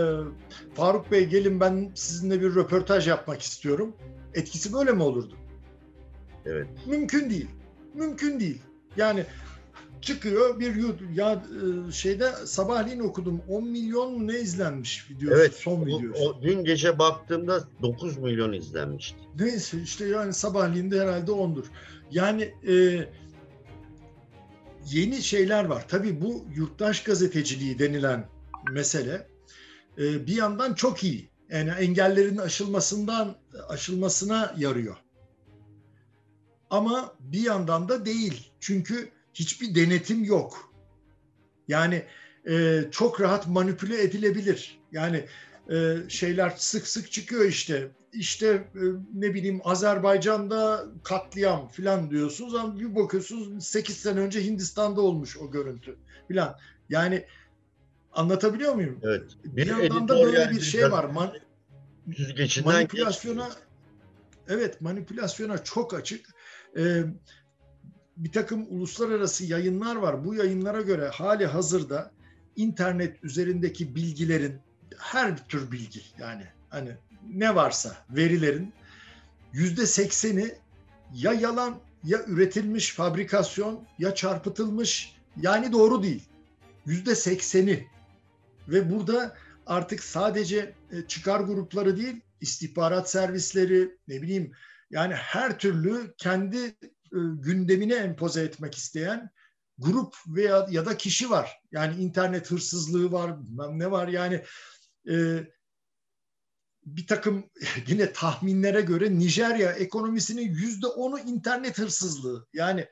Faruk 0.75 1.11
Bey 1.11 1.27
gelin 1.27 1.61
ben 1.61 1.93
sizinle 1.95 2.41
bir 2.41 2.55
röportaj 2.55 3.09
yapmak 3.09 3.43
istiyorum. 3.43 3.97
Etkisi 4.35 4.73
böyle 4.73 4.93
mi 4.93 5.03
olurdu? 5.03 5.37
Evet. 6.47 6.67
Mümkün 6.87 7.31
değil. 7.31 7.49
Mümkün 7.95 8.41
değil. 8.41 8.63
Yani 8.97 9.25
çıkıyor 10.03 10.61
bir 10.61 10.75
YouTube 10.75 11.15
ya 11.15 11.33
e, 11.89 11.93
şeyde 11.93 12.33
sabahleyin 12.45 13.01
okudum 13.01 13.43
10 13.49 13.65
milyon 13.65 14.19
mu 14.19 14.29
ne 14.29 14.39
izlenmiş 14.39 15.11
videosu 15.11 15.37
evet, 15.37 15.55
son 15.55 15.87
videosu. 15.87 16.23
O, 16.23 16.29
o, 16.29 16.43
dün 16.43 16.65
gece 16.65 16.99
baktığımda 16.99 17.65
9 17.83 18.19
milyon 18.19 18.53
izlenmişti. 18.53 19.19
Neyse 19.39 19.83
işte 19.83 20.09
yani 20.09 20.35
sabahleyin 20.35 20.91
de 20.91 21.01
herhalde 21.01 21.31
10'dur. 21.31 21.65
Yani 22.11 22.55
e, 22.69 23.05
yeni 24.91 25.23
şeyler 25.23 25.65
var. 25.65 25.85
Tabii 25.89 26.21
bu 26.21 26.45
yurttaş 26.55 27.03
gazeteciliği 27.03 27.79
denilen 27.79 28.29
mesele 28.71 29.27
e, 29.99 30.27
bir 30.27 30.37
yandan 30.37 30.75
çok 30.75 31.05
iyi. 31.05 31.31
Yani 31.51 31.71
engellerin 31.71 32.37
aşılmasından 32.37 33.37
aşılmasına 33.69 34.55
yarıyor. 34.59 34.97
Ama 36.71 37.15
bir 37.21 37.43
yandan 37.43 37.89
da 37.89 38.07
değil. 38.07 38.53
Çünkü 38.61 39.11
hiçbir 39.41 39.75
denetim 39.75 40.25
yok. 40.25 40.75
Yani 41.69 42.05
e, 42.49 42.85
çok 42.91 43.21
rahat 43.21 43.49
manipüle 43.49 44.03
edilebilir. 44.03 44.81
Yani 44.93 45.25
e, 45.71 45.97
şeyler 46.09 46.51
sık 46.57 46.87
sık 46.87 47.13
çıkıyor 47.13 47.45
işte. 47.45 47.89
İşte 48.13 48.47
e, 48.49 48.83
ne 49.15 49.35
bileyim 49.35 49.61
Azerbaycan'da 49.65 50.87
katliam 51.05 51.69
falan 51.69 52.11
diyorsunuz 52.11 52.55
ama 52.55 52.81
bir 52.81 52.95
bakıyorsunuz 52.95 53.65
8 53.65 53.97
sene 53.97 54.21
önce 54.21 54.45
Hindistan'da 54.45 55.01
olmuş 55.01 55.37
o 55.37 55.51
görüntü 55.51 55.97
falan. 56.29 56.59
Yani 56.89 57.27
anlatabiliyor 58.13 58.75
muyum? 58.75 59.01
Evet. 59.03 59.23
Bir, 59.45 59.57
bir 59.57 59.67
yandan 59.67 60.09
da 60.09 60.15
böyle 60.25 60.51
bir 60.51 60.61
şey 60.61 60.91
var. 60.91 61.05
Man, 61.05 61.33
manipülasyona 62.65 63.45
geçti. 63.45 63.61
evet 64.49 64.81
manipülasyona 64.81 65.65
çok 65.65 65.95
açık. 65.95 66.27
Ee, 66.77 67.05
bir 68.21 68.33
takım 68.33 68.67
uluslararası 68.71 69.45
yayınlar 69.45 69.97
var. 69.97 70.25
Bu 70.25 70.35
yayınlara 70.35 70.81
göre 70.81 71.09
hali 71.09 71.47
hazırda 71.47 72.11
internet 72.57 73.25
üzerindeki 73.25 73.95
bilgilerin 73.95 74.59
her 74.99 75.49
tür 75.49 75.73
bilgi 75.73 76.01
yani 76.19 76.45
hani 76.69 76.97
ne 77.35 77.55
varsa 77.55 77.97
verilerin 78.11 78.73
yüzde 79.53 79.87
sekseni 79.87 80.55
ya 81.15 81.33
yalan 81.33 81.81
ya 82.05 82.25
üretilmiş 82.27 82.93
fabrikasyon 82.93 83.85
ya 83.99 84.15
çarpıtılmış 84.15 85.17
yani 85.43 85.73
doğru 85.73 86.03
değil. 86.03 86.23
Yüzde 86.87 87.15
sekseni 87.15 87.87
ve 88.69 88.91
burada 88.91 89.37
artık 89.67 90.03
sadece 90.03 90.75
e, 90.93 91.07
çıkar 91.09 91.41
grupları 91.41 91.97
değil 91.97 92.21
istihbarat 92.41 93.11
servisleri 93.11 93.97
ne 94.09 94.23
bileyim 94.23 94.53
yani 94.91 95.15
her 95.15 95.59
türlü 95.59 96.15
kendi 96.19 96.75
e, 97.13 97.19
gündemine 97.35 97.95
empoze 97.95 98.43
etmek 98.43 98.75
isteyen 98.75 99.31
grup 99.79 100.15
veya 100.27 100.67
ya 100.71 100.87
da 100.87 100.97
kişi 100.97 101.31
var. 101.31 101.61
Yani 101.73 102.03
internet 102.03 102.51
hırsızlığı 102.51 103.13
var, 103.13 103.37
ne 103.71 103.91
var 103.91 104.09
yani 104.09 104.45
e, 105.11 105.47
bir 106.87 107.07
takım 107.07 107.51
yine 107.87 108.13
tahminlere 108.13 108.81
göre 108.81 109.19
Nijerya 109.19 109.73
ekonomisinin 109.73 110.55
yüzde 110.55 110.87
onu 110.87 111.19
internet 111.19 111.79
hırsızlığı. 111.79 112.47
Yani 112.53 112.87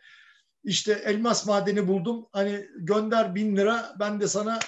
işte 0.65 0.93
elmas 0.93 1.47
madeni 1.47 1.89
buldum 1.89 2.27
hani 2.33 2.69
gönder 2.77 3.35
bin 3.35 3.57
lira 3.57 3.97
ben 4.01 4.21
de 4.21 4.29
sana 4.29 4.59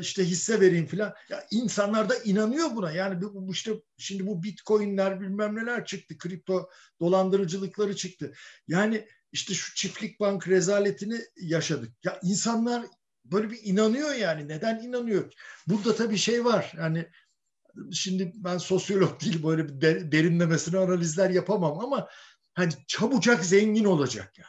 işte 0.00 0.24
hisse 0.24 0.60
vereyim 0.60 0.86
filan. 0.86 1.14
Ya 1.28 1.46
insanlar 1.50 2.08
da 2.08 2.16
inanıyor 2.16 2.76
buna. 2.76 2.92
Yani 2.92 3.22
bu 3.22 3.52
işte 3.52 3.72
şimdi 3.98 4.26
bu 4.26 4.42
bitcoinler 4.42 5.20
bilmem 5.20 5.56
neler 5.56 5.84
çıktı. 5.84 6.18
Kripto 6.18 6.70
dolandırıcılıkları 7.00 7.96
çıktı. 7.96 8.32
Yani 8.68 9.06
işte 9.32 9.54
şu 9.54 9.74
çiftlik 9.74 10.20
bank 10.20 10.48
rezaletini 10.48 11.20
yaşadık. 11.36 11.92
Ya 12.04 12.20
insanlar 12.22 12.86
böyle 13.24 13.50
bir 13.50 13.60
inanıyor 13.62 14.14
yani. 14.14 14.48
Neden 14.48 14.82
inanıyor? 14.82 15.32
Burada 15.66 15.96
tabii 15.96 16.18
şey 16.18 16.44
var. 16.44 16.72
Yani 16.76 17.08
şimdi 17.92 18.32
ben 18.34 18.58
sosyolog 18.58 19.20
değil 19.20 19.42
böyle 19.42 19.68
bir 19.68 19.80
derinlemesine 20.12 20.78
analizler 20.78 21.30
yapamam 21.30 21.78
ama 21.80 22.08
hani 22.54 22.72
çabucak 22.88 23.44
zengin 23.44 23.84
olacak 23.84 24.38
yani. 24.38 24.46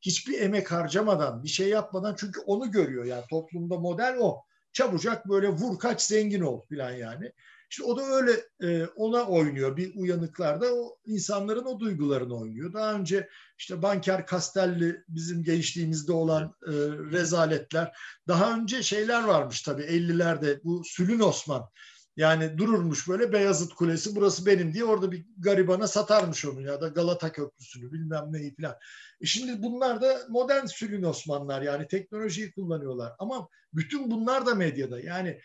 Hiçbir 0.00 0.40
emek 0.40 0.72
harcamadan, 0.72 1.42
bir 1.42 1.48
şey 1.48 1.68
yapmadan 1.68 2.14
çünkü 2.18 2.40
onu 2.40 2.70
görüyor 2.70 3.04
yani 3.04 3.24
toplumda 3.30 3.78
model 3.78 4.16
o 4.20 4.44
çabucak 4.74 5.28
böyle 5.28 5.48
vur 5.48 5.78
kaç 5.78 6.02
zengin 6.02 6.40
ol 6.40 6.60
falan 6.70 6.90
yani. 6.90 7.32
İşte 7.70 7.84
o 7.84 7.96
da 7.96 8.02
öyle 8.02 8.32
e, 8.62 8.86
ona 8.86 9.24
oynuyor 9.24 9.76
bir 9.76 9.94
uyanıklarda 9.94 10.74
o 10.74 10.98
insanların 11.06 11.64
o 11.64 11.80
duygularını 11.80 12.38
oynuyor. 12.38 12.72
Daha 12.72 12.94
önce 12.94 13.28
işte 13.58 13.82
banker 13.82 14.26
Castelli 14.30 15.04
bizim 15.08 15.44
gençliğimizde 15.44 16.12
olan 16.12 16.54
e, 16.66 16.72
rezaletler. 17.12 17.96
Daha 18.28 18.56
önce 18.56 18.82
şeyler 18.82 19.24
varmış 19.24 19.62
tabii 19.62 19.82
50'lerde 19.82 20.60
bu 20.64 20.82
Sülün 20.84 21.20
Osman 21.20 21.68
Yani 22.16 22.58
dururmuş 22.58 23.08
böyle 23.08 23.32
Beyazıt 23.32 23.74
Kulesi 23.74 24.16
burası 24.16 24.46
benim 24.46 24.74
diye 24.74 24.84
orada 24.84 25.12
bir 25.12 25.26
garibana 25.38 25.86
satarmış 25.86 26.44
onu 26.44 26.60
ya 26.60 26.80
da 26.80 26.88
Galata 26.88 27.32
Köprüsü'nü 27.32 27.92
bilmem 27.92 28.24
neyi 28.32 28.54
falan. 28.56 28.76
E 29.20 29.26
şimdi 29.26 29.62
bunlar 29.62 30.02
da 30.02 30.20
modern 30.28 30.66
sülün 30.66 31.02
Osmanlılar 31.02 31.62
yani 31.62 31.88
teknolojiyi 31.88 32.52
kullanıyorlar. 32.52 33.12
Ama 33.18 33.48
bütün 33.72 34.10
bunlar 34.10 34.46
da 34.46 34.54
medyada 34.54 35.00
yani 35.00 35.40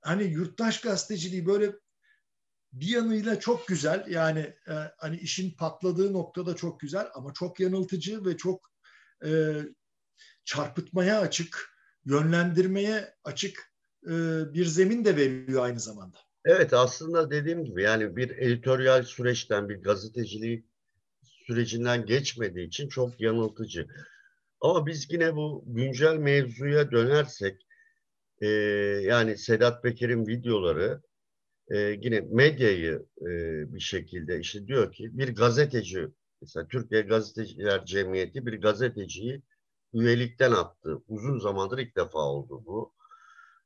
hani 0.00 0.24
yurttaş 0.24 0.80
gazeteciliği 0.80 1.46
böyle 1.46 1.72
bir 2.72 2.88
yanıyla 2.88 3.40
çok 3.40 3.68
güzel 3.68 4.06
yani 4.08 4.40
e, 4.68 4.74
hani 4.98 5.16
işin 5.16 5.56
patladığı 5.56 6.12
noktada 6.12 6.56
çok 6.56 6.80
güzel 6.80 7.08
ama 7.14 7.32
çok 7.32 7.60
yanıltıcı 7.60 8.24
ve 8.24 8.36
çok 8.36 8.70
e, 9.24 9.30
çarpıtmaya 10.44 11.20
açık, 11.20 11.76
yönlendirmeye 12.04 13.14
açık 13.24 13.71
e, 14.06 14.12
bir 14.54 14.64
zemin 14.64 15.04
de 15.04 15.16
veriyor 15.16 15.64
aynı 15.64 15.80
zamanda. 15.80 16.18
Evet 16.44 16.72
aslında 16.72 17.30
dediğim 17.30 17.64
gibi 17.64 17.82
yani 17.82 18.16
bir 18.16 18.30
editoryal 18.30 19.02
süreçten 19.02 19.68
bir 19.68 19.82
gazeteciliği 19.82 20.66
sürecinden 21.46 22.06
geçmediği 22.06 22.66
için 22.66 22.88
çok 22.88 23.20
yanıltıcı. 23.20 23.86
Ama 24.60 24.86
biz 24.86 25.12
yine 25.12 25.36
bu 25.36 25.64
güncel 25.66 26.16
mevzuya 26.16 26.90
dönersek 26.90 27.66
e, 28.40 28.46
yani 29.02 29.38
Sedat 29.38 29.82
Peker'in 29.82 30.26
videoları 30.26 31.02
e, 31.70 31.78
yine 31.78 32.20
medyayı 32.20 33.06
e, 33.20 33.26
bir 33.74 33.80
şekilde 33.80 34.40
işte 34.40 34.66
diyor 34.66 34.92
ki 34.92 35.18
bir 35.18 35.34
gazeteci 35.34 36.08
mesela 36.42 36.68
Türkiye 36.68 37.02
Gazeteciler 37.02 37.84
Cemiyeti 37.84 38.46
bir 38.46 38.60
gazeteciyi 38.60 39.42
üyelikten 39.94 40.52
attı. 40.52 41.02
Uzun 41.08 41.38
zamandır 41.38 41.78
ilk 41.78 41.96
defa 41.96 42.18
oldu 42.18 42.62
bu. 42.66 42.92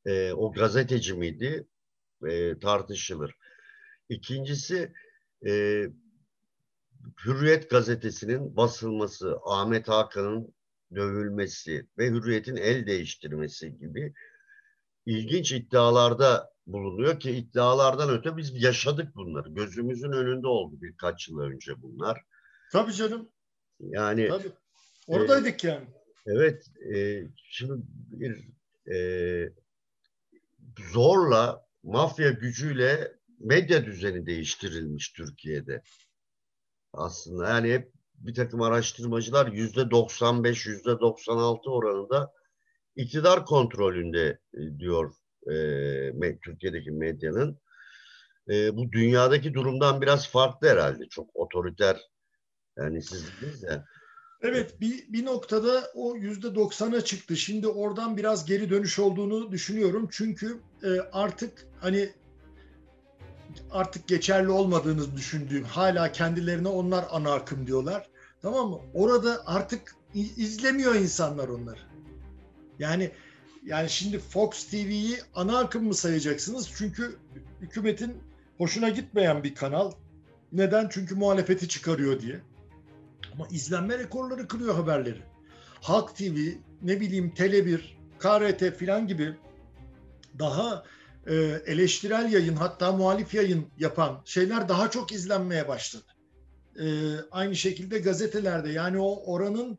E, 0.07 0.33
o 0.33 0.53
gazeteci 0.53 1.15
miydi? 1.15 1.67
E, 2.29 2.59
tartışılır. 2.59 3.35
İkincisi 4.09 4.93
e, 5.47 5.85
Hürriyet 7.25 7.71
gazetesinin 7.71 8.57
basılması, 8.57 9.39
Ahmet 9.45 9.89
Hakan'ın 9.89 10.55
dövülmesi 10.95 11.87
ve 11.99 12.07
Hürriyet'in 12.09 12.57
el 12.57 12.87
değiştirmesi 12.87 13.79
gibi 13.79 14.15
ilginç 15.07 15.53
iddialarda 15.53 16.51
bulunuyor 16.67 17.21
ki 17.21 17.31
iddialardan 17.31 18.11
öte 18.11 18.37
biz 18.37 18.63
yaşadık 18.63 19.15
bunları. 19.15 19.49
Gözümüzün 19.49 20.13
önünde 20.13 20.47
oldu 20.47 20.77
birkaç 20.83 21.29
yıl 21.29 21.39
önce 21.39 21.83
bunlar. 21.83 22.23
Tabii 22.73 22.93
canım. 22.93 23.29
Yani 23.81 24.29
Tabii. 24.29 24.53
Oradaydık 25.07 25.65
e, 25.65 25.69
yani. 25.69 25.87
Evet. 26.27 26.67
E, 26.95 27.23
şimdi 27.37 27.73
bir 27.87 28.49
e, 28.95 28.97
zorla 30.81 31.67
mafya 31.83 32.31
gücüyle 32.31 33.13
medya 33.41 33.87
düzeni 33.87 34.27
değiştirilmiş 34.27 35.13
Türkiye'de. 35.13 35.83
Aslında 36.93 37.49
yani 37.49 37.73
hep 37.73 37.93
bir 38.15 38.35
takım 38.35 38.63
araştırmacılar 38.63 39.53
yüzde 39.53 39.91
95, 39.91 40.67
yüzde 40.67 41.01
96 41.01 41.71
oranında 41.71 42.33
iktidar 42.97 43.45
kontrolünde 43.45 44.39
e, 44.55 44.79
diyor 44.79 45.15
e, 45.51 46.39
Türkiye'deki 46.45 46.91
medyanın. 46.91 47.61
E, 48.49 48.77
bu 48.77 48.93
dünyadaki 48.93 49.55
durumdan 49.55 50.01
biraz 50.01 50.29
farklı 50.29 50.69
herhalde. 50.69 51.09
Çok 51.09 51.31
otoriter 51.35 52.01
yani 52.79 53.03
siz 53.03 53.25
ya. 53.63 53.85
Evet 54.43 54.81
bir, 54.81 55.13
bir 55.13 55.25
noktada 55.25 55.91
o 55.95 56.17
yüzde 56.17 56.55
doksana 56.55 57.01
çıktı. 57.01 57.37
Şimdi 57.37 57.69
oradan 57.69 58.17
biraz 58.17 58.45
geri 58.45 58.71
dönüş 58.71 58.99
olduğunu 58.99 59.53
düşünüyorum. 59.53 60.09
Çünkü 60.11 60.61
e, 60.83 60.89
artık 61.13 61.67
hani 61.81 62.11
artık 63.71 64.09
geçerli 64.09 64.51
olmadığını 64.51 65.17
düşündüğüm 65.17 65.65
hala 65.65 66.13
kendilerine 66.13 66.69
onlar 66.69 67.05
ana 67.11 67.33
akım 67.33 67.67
diyorlar. 67.67 68.09
Tamam 68.43 68.71
mı? 68.71 68.81
Orada 68.95 69.43
artık 69.47 69.97
izlemiyor 70.15 70.95
insanlar 70.95 71.49
onları. 71.49 71.81
Yani 72.79 73.11
yani 73.67 73.91
şimdi 73.91 74.19
Fox 74.19 74.65
TV'yi 74.65 75.19
ana 75.35 75.59
akım 75.59 75.85
mı 75.85 75.95
sayacaksınız? 75.95 76.71
Çünkü 76.77 77.17
hükümetin 77.61 78.17
hoşuna 78.59 78.89
gitmeyen 78.89 79.45
bir 79.45 79.55
kanal. 79.55 79.93
Neden? 80.53 80.89
Çünkü 80.91 81.15
muhalefeti 81.15 81.69
çıkarıyor 81.69 82.21
diye. 82.21 82.41
Ama 83.37 83.49
izlenme 83.49 83.99
rekorları 83.99 84.49
kırıyor 84.49 84.75
haberleri. 84.75 85.23
Halk 85.83 86.17
TV, 86.17 86.37
ne 86.83 87.01
bileyim 87.01 87.33
Tele1, 87.37 87.81
KRT 88.19 88.79
filan 88.79 89.07
gibi 89.07 89.37
daha 90.39 90.85
e, 91.27 91.35
eleştirel 91.67 92.33
yayın 92.33 92.57
hatta 92.57 92.93
muhalif 92.93 93.35
yayın 93.35 93.67
yapan 93.79 94.23
şeyler 94.25 94.69
daha 94.69 94.91
çok 94.91 95.13
izlenmeye 95.13 95.69
başladı. 95.69 96.05
E, 96.81 97.17
aynı 97.31 97.57
şekilde 97.57 97.99
gazetelerde 97.99 98.71
yani 98.71 98.99
o 98.99 99.33
oranın 99.33 99.79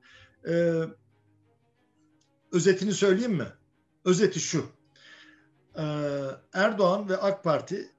e, 0.49 0.83
özetini 2.51 2.93
söyleyeyim 2.93 3.35
mi? 3.35 3.47
Özeti 4.05 4.39
şu. 4.39 4.65
E, 5.75 5.83
Erdoğan 6.53 7.09
ve 7.09 7.17
AK 7.17 7.43
Parti 7.43 7.91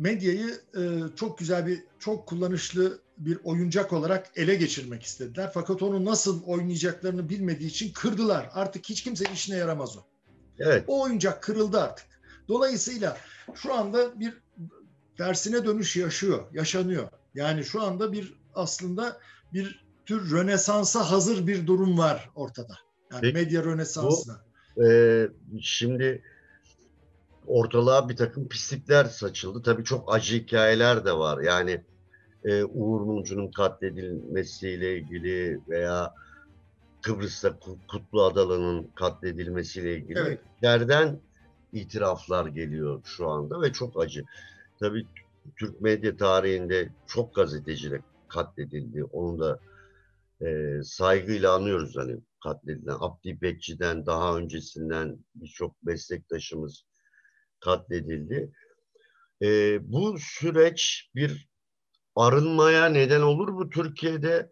medyayı 0.00 0.60
e, 0.76 0.80
çok 1.16 1.38
güzel 1.38 1.66
bir, 1.66 1.82
çok 1.98 2.26
kullanışlı 2.26 2.98
bir 3.18 3.38
oyuncak 3.44 3.92
olarak 3.92 4.26
ele 4.36 4.54
geçirmek 4.54 5.02
istediler. 5.02 5.50
Fakat 5.54 5.82
onu 5.82 6.04
nasıl 6.04 6.44
oynayacaklarını 6.44 7.28
bilmediği 7.28 7.66
için 7.66 7.92
kırdılar. 7.92 8.50
Artık 8.52 8.88
hiç 8.88 9.02
kimse 9.02 9.24
işine 9.32 9.56
yaramaz 9.56 9.96
o. 9.96 10.00
Evet. 10.58 10.84
O 10.86 11.02
oyuncak 11.02 11.42
kırıldı 11.42 11.80
artık. 11.80 12.06
Dolayısıyla 12.48 13.16
şu 13.54 13.74
anda 13.74 14.20
bir 14.20 14.34
tersine 15.16 15.64
dönüş 15.64 15.96
yaşıyor, 15.96 16.44
yaşanıyor. 16.52 17.08
Yani 17.34 17.64
şu 17.64 17.82
anda 17.82 18.12
bir 18.12 18.34
aslında 18.54 19.20
bir 19.52 19.84
tür 20.06 20.30
rönesansa 20.30 21.10
hazır 21.10 21.46
bir 21.46 21.66
durum 21.66 21.98
var 21.98 22.30
ortada. 22.34 22.74
Yani 23.12 23.20
Peki, 23.20 23.34
medya 23.34 23.64
rönesansına. 23.64 24.44
Bu, 24.76 24.84
e, 24.84 25.28
şimdi 25.60 26.22
ortalığa 27.46 28.08
bir 28.08 28.16
takım 28.16 28.48
pislikler 28.48 29.04
saçıldı. 29.04 29.62
Tabii 29.62 29.84
çok 29.84 30.14
acı 30.14 30.36
hikayeler 30.36 31.04
de 31.04 31.12
var. 31.12 31.42
Yani 31.42 31.84
e, 32.44 32.64
Uğur 32.64 33.00
Mumcu'nun 33.00 33.50
katledilmesiyle 33.50 34.98
ilgili 34.98 35.60
veya 35.68 36.14
Kıbrıs'ta 37.02 37.58
Kutlu 37.88 38.22
Adalı'nın 38.22 38.90
katledilmesiyle 38.94 39.96
ilgili 39.96 40.18
evet. 40.18 40.40
yerden 40.62 41.20
itiraflar 41.72 42.46
geliyor 42.46 43.00
şu 43.04 43.28
anda 43.28 43.62
ve 43.62 43.72
çok 43.72 44.02
acı. 44.02 44.24
Tabii 44.80 45.06
Türk 45.56 45.80
medya 45.80 46.16
tarihinde 46.16 46.88
çok 47.06 47.34
gazeteci 47.34 47.90
de 47.90 48.00
katledildi. 48.28 49.04
Onu 49.04 49.40
da 49.40 49.60
e, 50.46 50.80
saygıyla 50.84 51.54
anıyoruz 51.54 51.96
hani 51.96 52.16
katledilen. 52.42 52.96
Abdi 53.00 53.40
Bekçi'den 53.40 54.06
daha 54.06 54.36
öncesinden 54.36 55.18
birçok 55.34 55.82
meslektaşımız 55.82 56.84
katledildi. 57.60 58.52
E, 59.42 59.78
bu 59.92 60.18
süreç 60.18 61.10
bir 61.14 61.48
arınmaya 62.16 62.86
neden 62.86 63.20
olur 63.20 63.48
mu 63.48 63.70
Türkiye'de? 63.70 64.50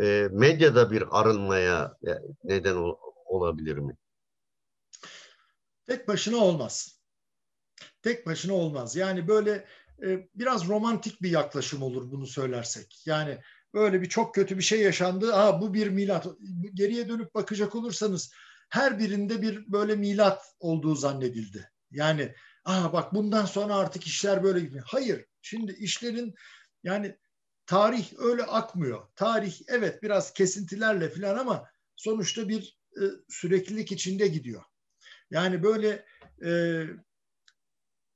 E, 0.00 0.28
medyada 0.32 0.90
bir 0.90 1.20
arınmaya 1.20 1.96
e, 2.06 2.10
neden 2.44 2.76
ol, 2.76 2.96
olabilir 3.24 3.78
mi? 3.78 3.96
Tek 5.86 6.08
başına 6.08 6.36
olmaz. 6.36 7.00
Tek 8.02 8.26
başına 8.26 8.54
olmaz. 8.54 8.96
Yani 8.96 9.28
böyle 9.28 9.66
e, 10.02 10.28
biraz 10.34 10.68
romantik 10.68 11.22
bir 11.22 11.30
yaklaşım 11.30 11.82
olur 11.82 12.10
bunu 12.10 12.26
söylersek. 12.26 13.02
Yani 13.06 13.38
böyle 13.74 14.02
bir 14.02 14.08
çok 14.08 14.34
kötü 14.34 14.58
bir 14.58 14.62
şey 14.62 14.80
yaşandı. 14.80 15.32
Ha 15.32 15.60
bu 15.60 15.74
bir 15.74 15.88
milat. 15.88 16.26
Geriye 16.74 17.08
dönüp 17.08 17.34
bakacak 17.34 17.74
olursanız 17.74 18.32
her 18.70 18.98
birinde 18.98 19.42
bir 19.42 19.72
böyle 19.72 19.96
milat 19.96 20.54
olduğu 20.60 20.94
zannedildi. 20.94 21.70
Yani 21.90 22.34
ah 22.64 22.92
bak 22.92 23.14
bundan 23.14 23.44
sonra 23.44 23.76
artık 23.76 24.06
işler 24.06 24.42
böyle 24.42 24.60
gidiyor. 24.60 24.84
Hayır. 24.86 25.24
Şimdi 25.42 25.72
işlerin 25.72 26.34
yani 26.82 27.18
tarih 27.66 28.12
öyle 28.18 28.42
akmıyor. 28.42 29.08
Tarih 29.16 29.60
evet 29.68 30.02
biraz 30.02 30.32
kesintilerle 30.32 31.08
falan 31.08 31.38
ama 31.38 31.68
sonuçta 31.96 32.48
bir 32.48 32.78
e, 32.96 33.02
süreklilik 33.28 33.92
içinde 33.92 34.28
gidiyor. 34.28 34.62
Yani 35.30 35.62
böyle 35.62 36.06
e, 36.44 36.82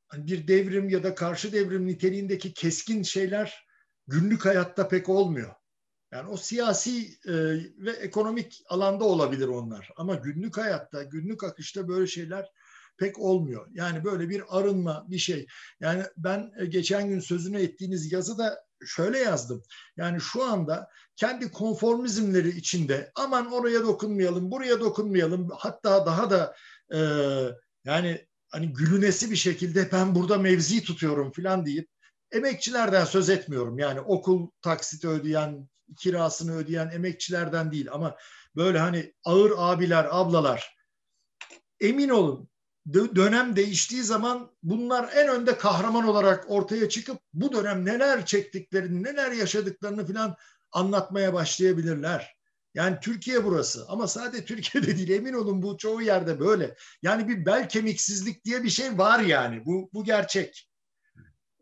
hani 0.08 0.26
bir 0.26 0.48
devrim 0.48 0.88
ya 0.88 1.02
da 1.02 1.14
karşı 1.14 1.52
devrim 1.52 1.86
niteliğindeki 1.86 2.54
keskin 2.54 3.02
şeyler 3.02 3.66
günlük 4.06 4.44
hayatta 4.44 4.88
pek 4.88 5.08
olmuyor. 5.08 5.54
Yani 6.12 6.28
o 6.28 6.36
siyasi 6.36 7.06
e, 7.26 7.32
ve 7.76 7.90
ekonomik 7.90 8.62
alanda 8.68 9.04
olabilir 9.04 9.48
onlar. 9.48 9.90
Ama 9.96 10.14
günlük 10.14 10.56
hayatta, 10.56 11.02
günlük 11.02 11.44
akışta 11.44 11.88
böyle 11.88 12.06
şeyler 12.06 12.50
pek 12.98 13.18
olmuyor. 13.18 13.66
Yani 13.72 14.04
böyle 14.04 14.28
bir 14.28 14.42
arınma 14.48 15.04
bir 15.08 15.18
şey. 15.18 15.46
Yani 15.80 16.02
ben 16.16 16.52
e, 16.58 16.66
geçen 16.66 17.08
gün 17.08 17.20
sözünü 17.20 17.62
ettiğiniz 17.62 18.12
yazıda 18.12 18.64
şöyle 18.86 19.18
yazdım. 19.18 19.62
Yani 19.96 20.20
şu 20.20 20.44
anda 20.44 20.88
kendi 21.16 21.52
konformizmleri 21.52 22.48
içinde 22.48 23.12
aman 23.14 23.52
oraya 23.52 23.82
dokunmayalım, 23.82 24.50
buraya 24.50 24.80
dokunmayalım. 24.80 25.48
Hatta 25.58 26.06
daha 26.06 26.30
da 26.30 26.54
e, 26.94 26.98
yani 27.84 28.26
hani 28.48 28.72
gülünesi 28.72 29.30
bir 29.30 29.36
şekilde 29.36 29.88
ben 29.92 30.14
burada 30.14 30.38
mevzi 30.38 30.84
tutuyorum 30.84 31.32
falan 31.32 31.66
deyip 31.66 31.88
emekçilerden 32.32 33.04
söz 33.04 33.30
etmiyorum. 33.30 33.78
Yani 33.78 34.00
okul 34.00 34.50
taksiti 34.62 35.08
ödeyen, 35.08 35.68
kirasını 35.98 36.56
ödeyen 36.56 36.90
emekçilerden 36.90 37.72
değil 37.72 37.88
ama 37.92 38.16
böyle 38.56 38.78
hani 38.78 39.14
ağır 39.24 39.52
abiler, 39.56 40.06
ablalar 40.10 40.76
emin 41.80 42.08
olun 42.08 42.48
dönem 42.94 43.56
değiştiği 43.56 44.02
zaman 44.02 44.50
bunlar 44.62 45.10
en 45.14 45.28
önde 45.28 45.58
kahraman 45.58 46.08
olarak 46.08 46.44
ortaya 46.48 46.88
çıkıp 46.88 47.18
bu 47.32 47.52
dönem 47.52 47.84
neler 47.84 48.26
çektiklerini, 48.26 49.02
neler 49.02 49.32
yaşadıklarını 49.32 50.06
falan 50.06 50.36
anlatmaya 50.72 51.34
başlayabilirler. 51.34 52.36
Yani 52.74 52.98
Türkiye 53.02 53.44
burası 53.44 53.86
ama 53.88 54.08
sadece 54.08 54.44
Türkiye'de 54.44 54.96
değil 54.96 55.10
emin 55.10 55.32
olun 55.32 55.62
bu 55.62 55.76
çoğu 55.78 56.02
yerde 56.02 56.40
böyle. 56.40 56.76
Yani 57.02 57.28
bir 57.28 57.46
bel 57.46 57.68
kemiksizlik 57.68 58.44
diye 58.44 58.62
bir 58.62 58.70
şey 58.70 58.98
var 58.98 59.20
yani 59.20 59.66
bu, 59.66 59.90
bu 59.92 60.04
gerçek. 60.04 60.68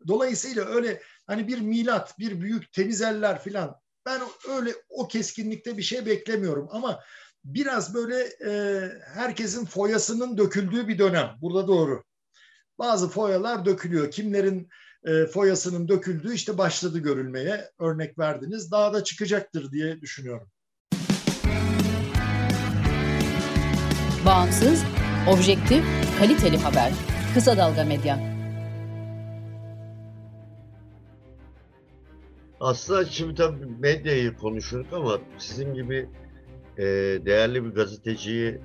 Dolayısıyla 0.07 0.65
öyle 0.65 1.01
hani 1.27 1.47
bir 1.47 1.59
milat, 1.59 2.19
bir 2.19 2.41
büyük 2.41 2.73
temiz 2.73 3.01
eller 3.01 3.43
filan 3.43 3.81
ben 4.05 4.21
öyle 4.49 4.73
o 4.89 5.07
keskinlikte 5.07 5.77
bir 5.77 5.83
şey 5.83 6.05
beklemiyorum 6.05 6.67
ama 6.71 6.99
biraz 7.43 7.93
böyle 7.93 8.15
e, 8.47 8.81
herkesin 9.13 9.65
foyasının 9.65 10.37
döküldüğü 10.37 10.87
bir 10.87 10.97
dönem. 10.99 11.29
Burada 11.41 11.67
doğru. 11.67 12.03
Bazı 12.79 13.09
foyalar 13.09 13.65
dökülüyor. 13.65 14.11
Kimlerin 14.11 14.69
e, 15.05 15.25
foyasının 15.25 15.87
döküldüğü 15.87 16.33
işte 16.33 16.57
başladı 16.57 16.99
görülmeye. 16.99 17.69
Örnek 17.79 18.19
verdiniz. 18.19 18.71
Daha 18.71 18.93
da 18.93 19.03
çıkacaktır 19.03 19.71
diye 19.71 20.01
düşünüyorum. 20.01 20.49
Bağımsız, 24.25 24.83
objektif, 25.29 25.83
kaliteli 26.19 26.57
haber. 26.57 26.91
Kısa 27.33 27.57
Dalga 27.57 27.83
Medya. 27.83 28.31
Aslında 32.59 33.05
şimdi 33.05 33.35
tabii 33.35 33.65
medyayı 33.65 34.37
konuşurduk 34.37 34.93
ama 34.93 35.19
sizin 35.37 35.73
gibi 35.73 36.09
e, 36.81 36.85
değerli 37.25 37.65
bir 37.65 37.69
gazeteciyi 37.69 38.61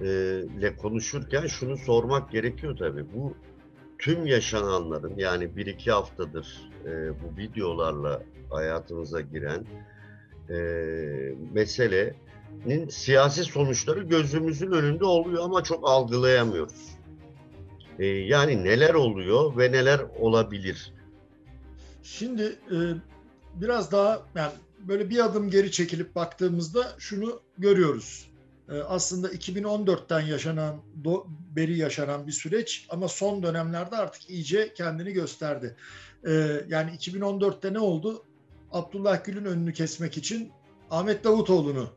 e, 0.00 0.06
ile 0.58 0.76
konuşurken 0.76 1.46
şunu 1.46 1.76
sormak 1.76 2.30
gerekiyor 2.30 2.76
tabii. 2.76 3.04
Bu 3.14 3.36
tüm 3.98 4.26
yaşananların 4.26 5.12
yani 5.16 5.56
bir 5.56 5.66
iki 5.66 5.90
haftadır 5.90 6.70
e, 6.86 6.90
bu 6.90 7.36
videolarla 7.36 8.22
hayatımıza 8.50 9.20
giren 9.20 9.66
e, 10.50 10.56
meselenin 11.52 12.88
siyasi 12.88 13.44
sonuçları 13.44 14.02
gözümüzün 14.02 14.72
önünde 14.72 15.04
oluyor 15.04 15.44
ama 15.44 15.62
çok 15.62 15.88
algılayamıyoruz. 15.88 16.94
E, 17.98 18.06
yani 18.06 18.64
neler 18.64 18.94
oluyor 18.94 19.56
ve 19.58 19.72
neler 19.72 20.00
olabilir? 20.18 20.92
Şimdi 22.02 22.58
biraz 23.54 23.92
daha 23.92 24.22
yani 24.34 24.52
böyle 24.78 25.10
bir 25.10 25.24
adım 25.24 25.50
geri 25.50 25.72
çekilip 25.72 26.14
baktığımızda 26.14 26.92
şunu 26.98 27.40
görüyoruz. 27.58 28.28
Ee, 28.68 28.72
aslında 28.72 29.28
2014'ten 29.28 30.20
yaşanan, 30.20 30.80
beri 31.56 31.78
yaşanan 31.78 32.26
bir 32.26 32.32
süreç 32.32 32.86
ama 32.90 33.08
son 33.08 33.42
dönemlerde 33.42 33.96
artık 33.96 34.30
iyice 34.30 34.74
kendini 34.74 35.12
gösterdi. 35.12 35.76
Ee, 36.26 36.64
yani 36.68 36.90
2014'te 36.90 37.72
ne 37.72 37.78
oldu? 37.78 38.24
Abdullah 38.72 39.24
Gül'ün 39.24 39.44
önünü 39.44 39.72
kesmek 39.72 40.16
için 40.16 40.52
Ahmet 40.90 41.24
Davutoğlu'nu 41.24 41.88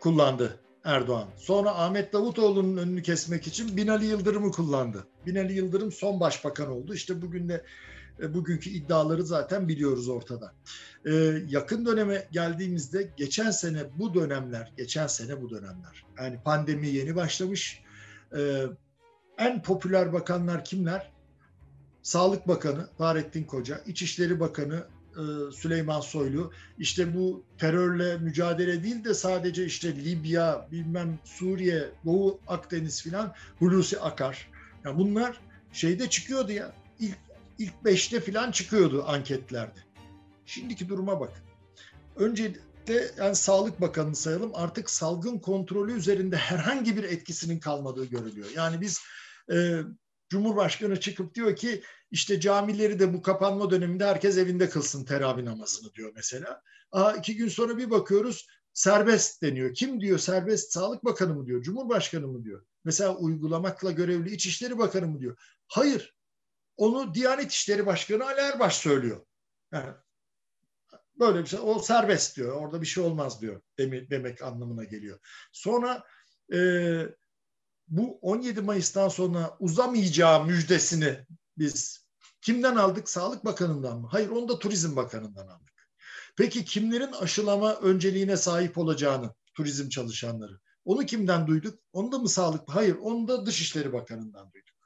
kullandı 0.00 0.60
Erdoğan. 0.86 1.28
Sonra 1.36 1.70
Ahmet 1.70 2.12
Davutoğlu'nun 2.12 2.76
önünü 2.76 3.02
kesmek 3.02 3.46
için 3.46 3.76
Binali 3.76 4.06
Yıldırım'ı 4.06 4.50
kullandı. 4.50 5.06
Binali 5.26 5.52
Yıldırım 5.52 5.92
son 5.92 6.20
başbakan 6.20 6.70
oldu. 6.70 6.94
İşte 6.94 7.22
bugün 7.22 7.48
de 7.48 7.64
e, 8.20 8.34
bugünkü 8.34 8.70
iddiaları 8.70 9.26
zaten 9.26 9.68
biliyoruz 9.68 10.08
ortada. 10.08 10.52
E, 11.06 11.12
yakın 11.48 11.86
döneme 11.86 12.28
geldiğimizde 12.32 13.12
geçen 13.16 13.50
sene 13.50 13.98
bu 13.98 14.14
dönemler, 14.14 14.72
geçen 14.76 15.06
sene 15.06 15.42
bu 15.42 15.50
dönemler. 15.50 16.06
Yani 16.18 16.40
pandemi 16.44 16.88
yeni 16.88 17.16
başlamış. 17.16 17.82
E, 18.36 18.62
en 19.38 19.62
popüler 19.62 20.12
bakanlar 20.12 20.64
kimler? 20.64 21.12
Sağlık 22.02 22.48
Bakanı 22.48 22.88
Fahrettin 22.98 23.44
Koca, 23.44 23.82
İçişleri 23.86 24.40
Bakanı 24.40 24.86
Süleyman 25.52 26.00
Soylu 26.00 26.52
işte 26.78 27.14
bu 27.14 27.44
terörle 27.58 28.18
mücadele 28.18 28.82
değil 28.82 29.04
de 29.04 29.14
sadece 29.14 29.64
işte 29.64 29.96
Libya, 29.96 30.68
bilmem 30.72 31.18
Suriye, 31.24 31.88
Doğu 32.04 32.40
Akdeniz 32.46 33.02
filan 33.02 33.34
Hulusi 33.58 34.00
Akar. 34.00 34.50
Yani 34.84 34.98
bunlar 34.98 35.40
şeyde 35.72 36.10
çıkıyordu 36.10 36.52
ya 36.52 36.72
ilk 37.00 37.16
ilk 37.58 37.84
beşte 37.84 38.20
falan 38.20 38.50
çıkıyordu 38.50 39.04
anketlerde. 39.06 39.78
Şimdiki 40.46 40.88
duruma 40.88 41.20
bak. 41.20 41.42
Öncelikle 42.16 43.10
yani 43.18 43.34
Sağlık 43.34 43.80
Bakanı'nı 43.80 44.16
sayalım 44.16 44.50
artık 44.54 44.90
salgın 44.90 45.38
kontrolü 45.38 45.92
üzerinde 45.92 46.36
herhangi 46.36 46.96
bir 46.96 47.04
etkisinin 47.04 47.58
kalmadığı 47.58 48.04
görülüyor. 48.04 48.46
Yani 48.56 48.80
biz 48.80 49.00
e, 49.52 49.80
Cumhurbaşkanı 50.28 51.00
çıkıp 51.00 51.34
diyor 51.34 51.56
ki 51.56 51.82
işte 52.10 52.40
camileri 52.40 52.98
de 52.98 53.14
bu 53.14 53.22
kapanma 53.22 53.70
döneminde 53.70 54.06
herkes 54.06 54.38
evinde 54.38 54.68
kılsın 54.68 55.04
teravih 55.04 55.42
namazını 55.42 55.94
diyor 55.94 56.12
mesela. 56.14 56.62
Aa, 56.92 57.12
iki 57.12 57.36
gün 57.36 57.48
sonra 57.48 57.78
bir 57.78 57.90
bakıyoruz 57.90 58.46
serbest 58.72 59.42
deniyor. 59.42 59.74
Kim 59.74 60.00
diyor 60.00 60.18
serbest? 60.18 60.72
Sağlık 60.72 61.04
Bakanı 61.04 61.34
mı 61.34 61.46
diyor? 61.46 61.62
Cumhurbaşkanı 61.62 62.28
mı 62.28 62.44
diyor? 62.44 62.66
Mesela 62.84 63.16
uygulamakla 63.16 63.90
görevli 63.90 64.34
İçişleri 64.34 64.78
Bakanı 64.78 65.06
mı 65.06 65.20
diyor? 65.20 65.36
Hayır. 65.68 66.16
Onu 66.76 67.14
Diyanet 67.14 67.52
İşleri 67.52 67.86
Başkanı 67.86 68.26
Ali 68.26 68.40
Erbaş 68.40 68.76
söylüyor. 68.76 69.26
Yani 69.72 69.90
böyle 71.18 71.40
bir 71.40 71.46
şey. 71.46 71.60
O 71.62 71.78
serbest 71.78 72.36
diyor. 72.36 72.56
Orada 72.56 72.80
bir 72.80 72.86
şey 72.86 73.04
olmaz 73.04 73.40
diyor. 73.40 73.60
Demek, 73.78 74.10
demek 74.10 74.42
anlamına 74.42 74.84
geliyor. 74.84 75.18
Sonra 75.52 76.04
e, 76.54 76.58
bu 77.88 78.18
17 78.22 78.60
Mayıs'tan 78.60 79.08
sonra 79.08 79.56
uzamayacağı 79.60 80.44
müjdesini 80.44 81.26
biz 81.58 82.06
kimden 82.40 82.76
aldık? 82.76 83.08
Sağlık 83.08 83.44
Bakanı'ndan 83.44 84.00
mı? 84.00 84.08
Hayır 84.10 84.28
onu 84.28 84.48
da 84.48 84.58
Turizm 84.58 84.96
Bakanı'ndan 84.96 85.48
aldık. 85.48 85.88
Peki 86.36 86.64
kimlerin 86.64 87.12
aşılama 87.12 87.74
önceliğine 87.74 88.36
sahip 88.36 88.78
olacağını 88.78 89.34
turizm 89.54 89.88
çalışanları? 89.88 90.60
Onu 90.84 91.06
kimden 91.06 91.46
duyduk? 91.46 91.78
Onu 91.92 92.12
da 92.12 92.18
mı 92.18 92.28
sağlık? 92.28 92.62
Hayır 92.68 92.96
onu 92.96 93.28
da 93.28 93.46
Dışişleri 93.46 93.92
Bakanı'ndan 93.92 94.52
duyduk. 94.52 94.76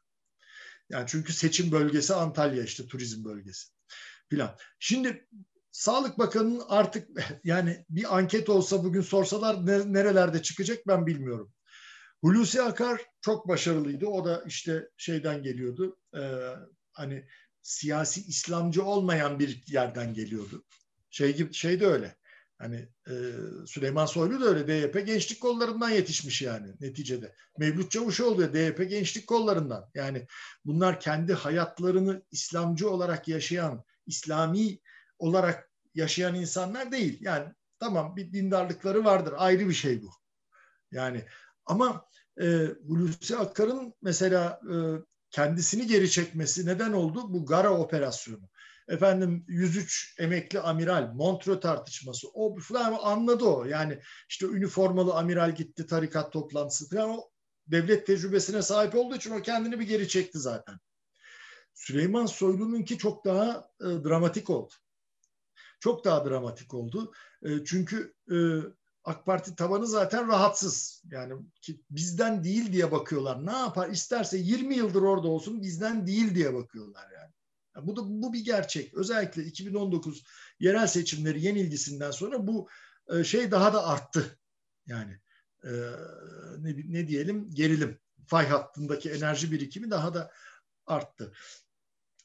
Yani 0.90 1.04
çünkü 1.08 1.32
seçim 1.32 1.72
bölgesi 1.72 2.14
Antalya 2.14 2.64
işte 2.64 2.86
turizm 2.86 3.24
bölgesi 3.24 3.68
filan. 4.28 4.56
Şimdi 4.78 5.28
Sağlık 5.72 6.18
Bakanı'nın 6.18 6.62
artık 6.68 7.08
yani 7.44 7.84
bir 7.88 8.16
anket 8.16 8.48
olsa 8.48 8.84
bugün 8.84 9.00
sorsalar 9.00 9.66
nerelerde 9.66 10.42
çıkacak 10.42 10.86
ben 10.86 11.06
bilmiyorum. 11.06 11.52
Hulusi 12.20 12.62
Akar 12.62 13.00
çok 13.20 13.48
başarılıydı. 13.48 14.06
O 14.06 14.24
da 14.24 14.44
işte 14.46 14.88
şeyden 14.96 15.42
geliyordu. 15.42 15.96
E, 16.14 16.22
hani 16.92 17.24
siyasi 17.62 18.20
İslamcı 18.20 18.84
olmayan 18.84 19.38
bir 19.38 19.62
yerden 19.66 20.14
geliyordu. 20.14 20.64
Şey 21.10 21.36
gibi 21.36 21.54
şey 21.54 21.80
de 21.80 21.86
öyle. 21.86 22.16
Hani 22.58 22.88
e, 23.08 23.14
Süleyman 23.66 24.06
Soylu 24.06 24.40
da 24.40 24.46
öyle 24.46 24.66
DYP 24.66 25.06
gençlik 25.06 25.40
kollarından 25.40 25.90
yetişmiş 25.90 26.42
yani 26.42 26.74
neticede. 26.80 27.34
Mevlüt 27.58 27.90
Çavuşoğlu 27.90 28.38
da 28.38 28.52
DYP 28.52 28.90
gençlik 28.90 29.26
kollarından. 29.26 29.90
Yani 29.94 30.26
bunlar 30.64 31.00
kendi 31.00 31.34
hayatlarını 31.34 32.22
İslamcı 32.30 32.90
olarak 32.90 33.28
yaşayan, 33.28 33.84
İslami 34.06 34.78
olarak 35.18 35.70
yaşayan 35.94 36.34
insanlar 36.34 36.92
değil. 36.92 37.18
Yani 37.20 37.54
tamam 37.78 38.16
bir 38.16 38.32
dindarlıkları 38.32 39.04
vardır 39.04 39.34
ayrı 39.36 39.68
bir 39.68 39.74
şey 39.74 40.02
bu. 40.02 40.10
Yani 40.92 41.24
ama 41.70 42.04
e, 42.40 42.66
Hulusi 42.86 43.36
Akar'ın 43.36 43.94
mesela 44.02 44.60
e, 44.72 44.74
kendisini 45.30 45.86
geri 45.86 46.10
çekmesi 46.10 46.66
neden 46.66 46.92
oldu? 46.92 47.32
Bu 47.32 47.46
Gara 47.46 47.78
operasyonu 47.78 48.48
efendim 48.90 49.44
103 49.48 50.14
emekli 50.18 50.60
amiral, 50.60 51.12
Montreux 51.14 51.60
tartışması 51.60 52.28
o 52.34 52.56
falan 52.58 52.98
anladı 53.02 53.44
o. 53.44 53.64
Yani 53.64 54.00
işte 54.28 54.46
üniformalı 54.46 55.14
amiral 55.14 55.54
gitti 55.54 55.86
tarikat 55.86 56.32
toplantısı 56.32 56.88
falan 56.90 57.10
o 57.10 57.30
devlet 57.66 58.06
tecrübesine 58.06 58.62
sahip 58.62 58.94
olduğu 58.94 59.16
için 59.16 59.30
o 59.30 59.42
kendini 59.42 59.80
bir 59.80 59.86
geri 59.86 60.08
çekti 60.08 60.38
zaten. 60.38 60.78
Süleyman 61.74 62.26
Soylu'nunki 62.26 62.98
çok 62.98 63.24
daha 63.24 63.68
e, 63.80 63.84
dramatik 63.84 64.50
oldu. 64.50 64.72
Çok 65.80 66.04
daha 66.04 66.24
dramatik 66.24 66.74
oldu. 66.74 67.12
E, 67.42 67.64
çünkü 67.64 68.14
e, 68.30 68.36
AK 69.04 69.26
Parti 69.26 69.54
tabanı 69.54 69.86
zaten 69.86 70.28
rahatsız. 70.28 71.02
Yani 71.10 71.34
ki 71.60 71.80
bizden 71.90 72.44
değil 72.44 72.72
diye 72.72 72.92
bakıyorlar. 72.92 73.46
Ne 73.46 73.52
yapar? 73.52 73.88
İsterse 73.88 74.38
20 74.38 74.74
yıldır 74.74 75.02
orada 75.02 75.28
olsun 75.28 75.62
bizden 75.62 76.06
değil 76.06 76.34
diye 76.34 76.54
bakıyorlar 76.54 77.10
yani. 77.10 77.32
Bu 77.86 77.96
da 77.96 78.00
bu 78.04 78.32
bir 78.32 78.44
gerçek. 78.44 78.94
Özellikle 78.94 79.44
2019 79.44 80.24
yerel 80.60 80.86
seçimleri 80.86 81.42
yenilgisinden 81.42 82.10
sonra 82.10 82.46
bu 82.46 82.68
e, 83.08 83.24
şey 83.24 83.50
daha 83.50 83.72
da 83.72 83.86
arttı. 83.86 84.38
Yani 84.86 85.20
e, 85.64 85.70
ne, 86.58 86.76
ne 86.84 87.08
diyelim 87.08 87.50
gerilim. 87.50 87.98
fay 88.26 88.46
hattındaki 88.46 89.10
enerji 89.10 89.52
birikimi 89.52 89.90
daha 89.90 90.14
da 90.14 90.32
arttı. 90.86 91.32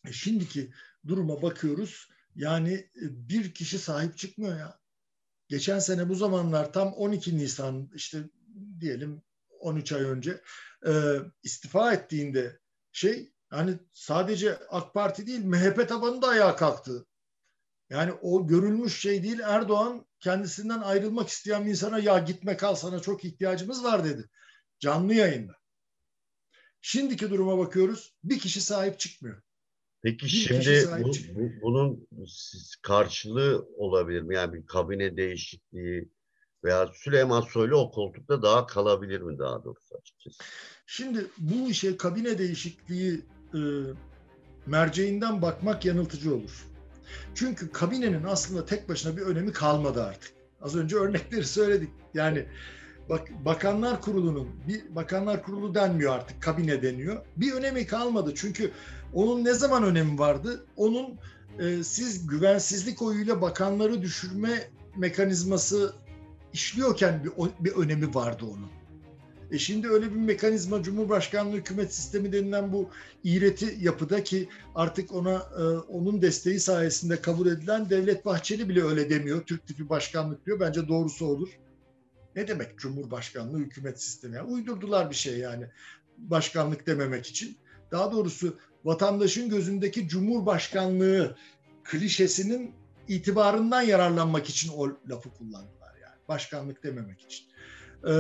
E 0.08 0.14
şimdiki 0.14 0.74
duruma 1.08 1.42
bakıyoruz. 1.42 2.10
Yani 2.36 2.74
e, 2.74 3.30
bir 3.30 3.54
kişi 3.54 3.80
sahip 3.80 4.18
çıkmıyor 4.18 4.60
ya. 4.60 4.80
Geçen 5.48 5.80
sene 5.80 6.10
bu 6.10 6.16
zamanlar 6.16 6.74
tam 6.74 6.94
12 6.94 7.38
Nisan 7.38 7.90
işte 7.96 8.24
diyelim 8.80 9.22
13 9.60 9.92
ay 9.92 10.02
önce 10.04 10.42
e, 10.88 10.92
istifa 11.44 11.94
ettiğinde 11.94 12.60
şey 12.92 13.34
hani 13.50 13.80
sadece 13.94 14.58
AK 14.70 14.94
Parti 14.94 15.28
değil 15.28 15.46
MHP 15.46 15.90
tabanı 15.90 16.22
da 16.22 16.28
ayağa 16.28 16.56
kalktı. 16.56 17.06
Yani 17.90 18.12
o 18.12 18.48
görülmüş 18.48 19.02
şey 19.02 19.24
değil. 19.24 19.40
Erdoğan 19.40 20.06
kendisinden 20.20 20.80
ayrılmak 20.80 21.30
isteyen 21.30 21.66
bir 21.66 21.70
insana 21.70 22.00
ya 22.00 22.20
gitme 22.20 22.58
kal 22.58 22.76
sana 22.76 23.00
çok 23.00 23.26
ihtiyacımız 23.26 23.84
var 23.84 24.04
dedi. 24.06 24.30
Canlı 24.80 25.14
yayında. 25.14 25.54
Şimdiki 26.82 27.30
duruma 27.30 27.58
bakıyoruz. 27.58 28.16
Bir 28.24 28.40
kişi 28.40 28.62
sahip 28.62 29.00
çıkmıyor. 29.00 29.42
Peki 30.06 30.26
bir 30.26 30.30
şimdi 30.30 30.88
bu, 31.04 31.12
bu, 31.36 31.52
bunun 31.62 32.08
karşılığı 32.82 33.68
olabilir 33.78 34.22
mi? 34.22 34.36
Yani 34.36 34.54
bir 34.54 34.66
kabine 34.66 35.18
değişikliği 35.18 36.10
veya 36.64 36.90
Süleyman 36.94 37.42
Soylu 37.42 37.78
o 37.78 37.92
koltukta 37.92 38.42
daha 38.42 38.68
kalabilir 38.68 39.22
mi 39.22 39.40
daha 39.40 39.64
doğrusu 39.64 39.96
açıkçası? 40.02 40.44
Şimdi 40.86 41.26
bu 41.38 41.70
işe 41.70 41.98
kabine 41.98 42.38
değişikliği 42.38 43.22
e, 43.54 43.60
merceğinden 44.66 45.42
bakmak 45.42 45.86
yanıltıcı 45.86 46.36
olur. 46.36 46.66
Çünkü 47.36 47.72
kabinenin 47.72 48.24
aslında 48.24 48.66
tek 48.66 48.90
başına 48.90 49.18
bir 49.18 49.22
önemi 49.22 49.52
kalmadı 49.52 50.04
artık. 50.04 50.34
Az 50.62 50.76
önce 50.76 50.96
örnekleri 50.96 51.46
söyledik. 51.46 51.90
Yani 52.14 52.46
bak 53.10 53.46
bakanlar 53.46 54.02
kurulunun 54.02 54.48
bir 54.68 54.96
bakanlar 54.96 55.44
kurulu 55.44 55.76
denmiyor 55.76 56.14
artık 56.14 56.42
kabine 56.42 56.82
deniyor. 56.82 57.26
Bir 57.38 57.52
önemi 57.52 57.88
kalmadı. 57.88 58.34
Çünkü 58.36 58.72
onun 59.14 59.46
ne 59.46 59.54
zaman 59.54 59.84
önemi 59.84 60.20
vardı? 60.20 60.66
Onun 60.78 61.20
e, 61.60 61.84
siz 61.84 62.28
güvensizlik 62.28 63.02
oyuyla 63.02 63.42
bakanları 63.42 64.02
düşürme 64.02 64.70
mekanizması 64.98 65.94
işliyorken 66.54 67.24
bir, 67.24 67.32
bir 67.66 67.76
önemi 67.76 68.16
vardı 68.16 68.46
onun. 68.46 68.76
E 69.52 69.60
şimdi 69.60 69.90
öyle 69.90 70.12
bir 70.12 70.16
mekanizma 70.16 70.84
Cumhurbaşkanlığı 70.84 71.56
hükümet 71.56 71.94
sistemi 71.94 72.34
denilen 72.34 72.74
bu 72.74 72.90
iğreti 73.24 73.78
yapıda 73.82 74.24
ki 74.24 74.50
artık 74.76 75.14
ona 75.14 75.34
e, 75.34 75.64
onun 75.78 76.22
desteği 76.22 76.60
sayesinde 76.60 77.22
kabul 77.22 77.48
edilen 77.48 77.90
Devlet 77.90 78.26
Bahçeli 78.26 78.70
bile 78.70 78.84
öyle 78.84 79.10
demiyor. 79.10 79.42
Türk 79.42 79.68
tipi 79.68 79.90
başkanlık 79.90 80.46
diyor. 80.46 80.60
Bence 80.60 80.88
doğrusu 80.88 81.26
olur. 81.26 81.50
Ne 82.36 82.48
demek 82.48 82.80
Cumhurbaşkanlığı 82.80 83.58
hükümet 83.58 84.02
sistemi? 84.02 84.36
Yani 84.36 84.52
uydurdular 84.52 85.10
bir 85.10 85.16
şey 85.16 85.38
yani 85.38 85.66
başkanlık 86.18 86.88
dememek 86.88 87.28
için. 87.28 87.58
Daha 87.92 88.12
doğrusu 88.12 88.58
vatandaşın 88.86 89.50
gözündeki 89.50 90.08
Cumhurbaşkanlığı 90.08 91.36
klişesinin 91.84 92.74
itibarından 93.08 93.82
yararlanmak 93.82 94.50
için 94.50 94.72
o 94.78 94.88
lafı 95.10 95.30
kullandılar 95.30 95.96
yani. 96.02 96.16
Başkanlık 96.28 96.84
dememek 96.84 97.22
için. 97.22 97.46
Ee, 98.08 98.14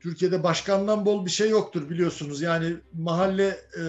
Türkiye'de 0.00 0.42
başkandan 0.42 1.06
bol 1.06 1.26
bir 1.26 1.30
şey 1.30 1.50
yoktur 1.50 1.90
biliyorsunuz. 1.90 2.42
Yani 2.42 2.76
mahalle 2.92 3.48
e, 3.48 3.82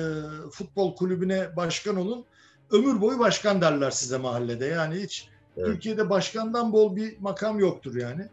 futbol 0.52 0.96
kulübüne 0.96 1.56
başkan 1.56 1.96
olun. 1.96 2.26
Ömür 2.72 3.02
boyu 3.02 3.20
başkan 3.20 3.62
derler 3.62 3.92
size 3.92 4.18
mahallede. 4.18 4.66
Yani 4.66 5.04
hiç 5.04 5.30
evet. 5.58 5.68
Türkiye'de 5.68 6.10
başkandan 6.10 6.74
bol 6.74 6.96
bir 6.96 7.20
makam 7.20 7.60
yoktur 7.60 7.96
yani. 7.96 8.28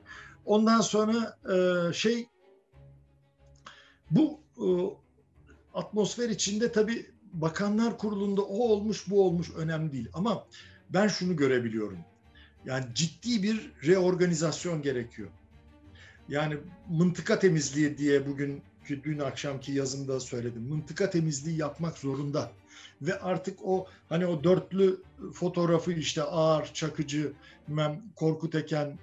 Ondan 0.46 0.80
sonra 0.80 1.38
e, 1.54 1.92
şey 1.92 2.28
bu 4.11 4.40
e, 4.59 4.66
atmosfer 5.74 6.28
içinde 6.28 6.72
tabii 6.72 7.07
bakanlar 7.33 7.98
kurulunda 7.98 8.42
o 8.42 8.57
olmuş 8.57 9.11
bu 9.11 9.26
olmuş 9.26 9.50
önemli 9.57 9.92
değil. 9.92 10.09
Ama 10.14 10.46
ben 10.90 11.09
şunu 11.09 11.37
görebiliyorum. 11.37 11.98
Yani 12.64 12.85
ciddi 12.94 13.42
bir 13.42 13.72
reorganizasyon 13.87 14.83
gerekiyor. 14.83 15.28
Yani 16.28 16.57
mıntıka 16.88 17.38
temizliği 17.38 17.98
diye 17.98 18.26
bugün 18.26 18.62
dün 18.88 19.18
akşamki 19.18 19.72
yazımda 19.72 20.20
söyledim. 20.20 20.62
Mıntıka 20.62 21.11
temizliği 21.11 21.59
yapmak 21.59 21.98
zorunda. 21.98 22.52
Ve 23.02 23.20
artık 23.20 23.59
o 23.64 23.87
hani 24.09 24.26
o 24.26 24.44
dörtlü 24.44 25.02
fotoğrafı 25.33 25.92
işte 25.92 26.22
Ağar, 26.22 26.74
Çakıcı, 26.74 27.33
Korkut 28.16 28.54
Eken, 28.54 28.98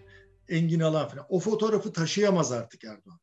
Engin 0.51 0.79
Alan 0.79 1.07
falan. 1.07 1.25
O 1.29 1.39
fotoğrafı 1.39 1.93
taşıyamaz 1.93 2.51
artık 2.51 2.83
Erdoğan. 2.83 3.19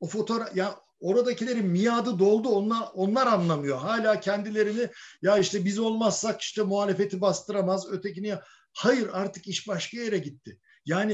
O 0.00 0.06
fotoğraf 0.06 0.56
ya 0.56 0.80
oradakilerin 1.00 1.66
miadı 1.66 2.18
doldu 2.18 2.48
onlar 2.48 2.88
onlar 2.94 3.26
anlamıyor. 3.26 3.78
Hala 3.78 4.20
kendilerini 4.20 4.88
ya 5.22 5.38
işte 5.38 5.64
biz 5.64 5.78
olmazsak 5.78 6.40
işte 6.40 6.62
muhalefeti 6.62 7.20
bastıramaz 7.20 7.92
ötekini 7.92 8.34
hayır 8.72 9.08
artık 9.12 9.46
iş 9.46 9.68
başka 9.68 9.96
yere 9.96 10.18
gitti. 10.18 10.58
Yani 10.86 11.12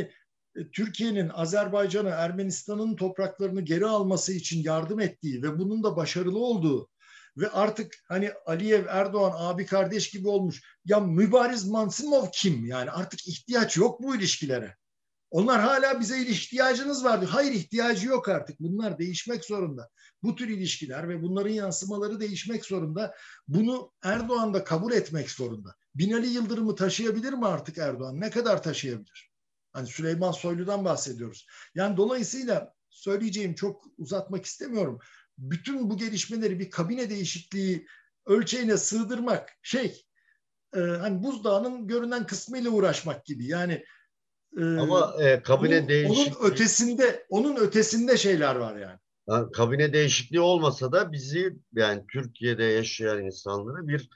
e, 0.57 0.71
Türkiye'nin 0.71 1.29
Azerbaycan'a, 1.29 2.11
Ermenistan'ın 2.11 2.97
topraklarını 2.97 3.61
geri 3.61 3.87
alması 3.87 4.33
için 4.33 4.63
yardım 4.63 5.01
ettiği 5.01 5.43
ve 5.43 5.59
bunun 5.59 5.83
da 5.83 5.97
başarılı 5.97 6.39
olduğu 6.39 6.89
ve 7.37 7.51
artık 7.51 7.95
hani 8.09 8.33
Aliyev 8.47 8.87
Erdoğan 8.89 9.33
abi 9.37 9.67
kardeş 9.67 10.11
gibi 10.11 10.29
olmuş. 10.29 10.63
Ya 10.85 11.01
Mübariz 11.01 11.69
Mansimov 11.69 12.27
kim? 12.33 12.67
Yani 12.67 12.91
artık 12.91 13.29
ihtiyaç 13.29 13.77
yok 13.77 14.03
bu 14.03 14.17
ilişkilere. 14.17 14.77
Onlar 15.31 15.61
hala 15.61 16.01
bize 16.01 16.23
ihtiyacınız 16.23 17.05
vardı. 17.05 17.27
Hayır 17.31 17.53
ihtiyacı 17.53 18.09
yok 18.09 18.29
artık. 18.29 18.61
Bunlar 18.61 18.99
değişmek 18.99 19.45
zorunda. 19.45 19.91
Bu 20.23 20.35
tür 20.35 20.49
ilişkiler 20.49 21.09
ve 21.09 21.23
bunların 21.23 21.51
yansımaları 21.51 22.21
değişmek 22.21 22.65
zorunda. 22.65 23.15
Bunu 23.49 23.93
Erdoğan 24.03 24.55
da 24.55 24.65
kabul 24.65 24.93
etmek 24.93 25.31
zorunda. 25.31 25.75
Binali 25.95 26.27
Yıldırım'ı 26.27 26.75
taşıyabilir 26.75 27.33
mi 27.33 27.47
artık 27.47 27.79
Erdoğan? 27.79 28.21
Ne 28.21 28.31
kadar 28.31 28.63
taşıyabilir? 28.63 29.31
Hani 29.73 29.87
Süleyman 29.87 30.33
Soylu'dan 30.33 30.85
bahsediyoruz. 30.85 31.47
Yani 31.75 31.97
dolayısıyla 31.97 32.73
söyleyeceğim 32.91 33.55
çok 33.55 33.85
uzatmak 33.99 34.45
istemiyorum. 34.45 34.99
Bütün 35.39 35.91
bu 35.91 35.97
gelişmeleri 35.97 36.59
bir 36.59 36.71
kabine 36.71 37.11
değişikliği 37.11 37.87
ölçeğine 38.27 38.77
sığdırmak 38.77 39.53
şey 39.63 40.07
e, 40.77 40.81
hani 40.81 41.23
buzdağının 41.23 41.87
görünen 41.87 42.27
kısmıyla 42.27 42.71
uğraşmak 42.71 43.25
gibi. 43.25 43.47
Yani 43.47 43.85
ama 44.57 45.17
e, 45.21 45.43
kabine 45.43 45.79
onun, 45.79 45.89
değişikliği 45.89 46.35
onun 46.39 46.51
ötesinde 46.51 47.27
onun 47.29 47.57
ötesinde 47.57 48.17
şeyler 48.17 48.57
var 48.57 48.77
yani. 48.77 48.99
yani. 49.29 49.53
Kabine 49.53 49.93
değişikliği 49.93 50.41
olmasa 50.41 50.93
da 50.93 51.13
bizi 51.13 51.57
yani 51.75 52.05
Türkiye'de 52.13 52.65
yaşayan 52.65 53.25
insanları 53.25 53.89
bir 53.89 54.11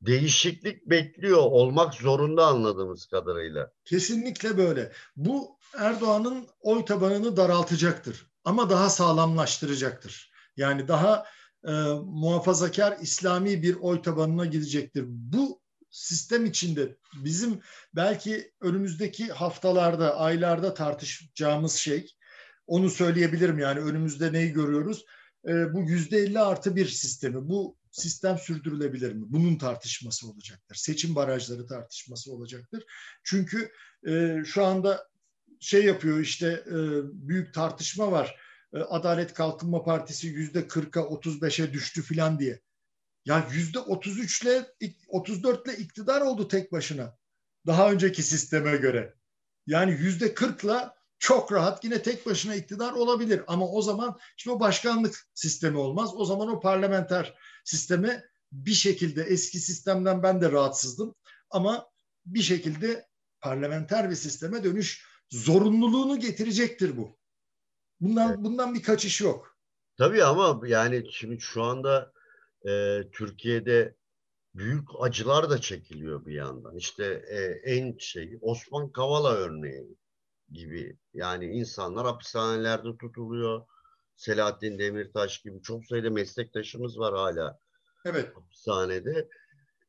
değişiklik 0.00 0.86
bekliyor 0.86 1.38
olmak 1.38 1.94
zorunda 1.94 2.46
anladığımız 2.46 3.06
kadarıyla. 3.06 3.70
Kesinlikle 3.84 4.58
böyle. 4.58 4.92
Bu 5.16 5.58
Erdoğan'ın 5.78 6.46
oy 6.60 6.84
tabanını 6.84 7.36
daraltacaktır 7.36 8.26
ama 8.44 8.70
daha 8.70 8.90
sağlamlaştıracaktır. 8.90 10.30
Yani 10.56 10.88
daha 10.88 11.24
e, 11.64 11.72
muhafazakar 12.04 12.96
İslami 13.00 13.62
bir 13.62 13.76
oy 13.80 14.02
tabanına 14.02 14.46
gidecektir. 14.46 15.04
Bu 15.08 15.60
sistem 15.90 16.46
içinde 16.46 16.96
bizim 17.24 17.60
belki 17.96 18.52
önümüzdeki 18.60 19.26
haftalarda, 19.26 20.16
aylarda 20.16 20.74
tartışacağımız 20.74 21.74
şey, 21.74 22.14
onu 22.66 22.90
söyleyebilirim 22.90 23.58
yani 23.58 23.80
önümüzde 23.80 24.32
neyi 24.32 24.52
görüyoruz? 24.52 25.04
E, 25.48 25.74
bu 25.74 25.82
yüzde 25.82 26.18
elli 26.18 26.38
artı 26.38 26.76
bir 26.76 26.86
sistemi. 26.86 27.48
Bu 27.48 27.76
sistem 27.90 28.38
sürdürülebilir 28.38 29.12
mi? 29.12 29.24
Bunun 29.28 29.58
tartışması 29.58 30.28
olacaktır. 30.28 30.74
Seçim 30.74 31.14
barajları 31.14 31.66
tartışması 31.66 32.32
olacaktır. 32.32 32.84
Çünkü 33.24 33.70
e, 34.08 34.42
şu 34.46 34.64
anda 34.64 35.08
şey 35.60 35.84
yapıyor 35.84 36.20
işte 36.20 36.64
e, 36.66 36.76
büyük 37.12 37.54
tartışma 37.54 38.12
var. 38.12 38.36
E, 38.74 38.78
Adalet 38.78 39.34
Kalkınma 39.34 39.84
Partisi 39.84 40.26
yüzde 40.26 40.60
40'a 40.60 41.02
35'e 41.02 41.72
düştü 41.72 42.02
filan 42.02 42.38
diye. 42.38 42.60
Ya 43.28 43.48
yüzde 43.52 43.78
33 43.78 44.42
ile 44.42 44.66
34 45.08 45.66
ile 45.66 45.76
iktidar 45.76 46.20
oldu 46.20 46.48
tek 46.48 46.72
başına. 46.72 47.18
Daha 47.66 47.92
önceki 47.92 48.22
sisteme 48.22 48.76
göre. 48.76 49.14
Yani 49.66 49.92
yüzde 49.92 50.34
40 50.34 50.64
ile 50.64 50.90
çok 51.18 51.52
rahat 51.52 51.84
yine 51.84 52.02
tek 52.02 52.26
başına 52.26 52.54
iktidar 52.54 52.92
olabilir. 52.92 53.42
Ama 53.46 53.68
o 53.68 53.82
zaman 53.82 54.18
işte 54.36 54.50
o 54.50 54.60
başkanlık 54.60 55.28
sistemi 55.34 55.78
olmaz. 55.78 56.10
O 56.14 56.24
zaman 56.24 56.48
o 56.48 56.60
parlamenter 56.60 57.34
sisteme 57.64 58.24
bir 58.52 58.74
şekilde 58.74 59.22
eski 59.22 59.58
sistemden 59.58 60.22
ben 60.22 60.40
de 60.40 60.52
rahatsızdım. 60.52 61.14
Ama 61.50 61.86
bir 62.26 62.42
şekilde 62.42 63.08
parlamenter 63.40 64.10
bir 64.10 64.14
sisteme 64.14 64.64
dönüş 64.64 65.06
zorunluluğunu 65.30 66.20
getirecektir 66.20 66.96
bu. 66.96 67.18
Bundan 68.00 68.28
evet. 68.28 68.38
bundan 68.38 68.74
bir 68.74 68.82
kaçış 68.82 69.20
yok. 69.20 69.56
Tabii 69.98 70.24
ama 70.24 70.68
yani 70.68 71.04
şimdi 71.12 71.40
şu 71.40 71.62
anda 71.62 72.12
e, 72.66 73.02
Türkiye'de 73.12 73.94
büyük 74.54 74.88
acılar 75.00 75.50
da 75.50 75.60
çekiliyor 75.60 76.26
bir 76.26 76.34
yandan. 76.34 76.76
İşte 76.76 77.04
e, 77.28 77.70
en 77.72 77.98
şey 77.98 78.38
Osman 78.40 78.92
Kavala 78.92 79.32
örneği 79.34 79.96
gibi. 80.52 80.98
Yani 81.14 81.44
insanlar 81.46 82.06
hapishanelerde 82.06 82.96
tutuluyor. 82.96 83.66
Selahattin 84.16 84.78
Demirtaş 84.78 85.38
gibi 85.38 85.62
çok 85.62 85.86
sayıda 85.86 86.10
meslektaşımız 86.10 86.98
var 86.98 87.14
hala 87.14 87.58
Evet. 88.04 88.36
hapishanede. 88.36 89.28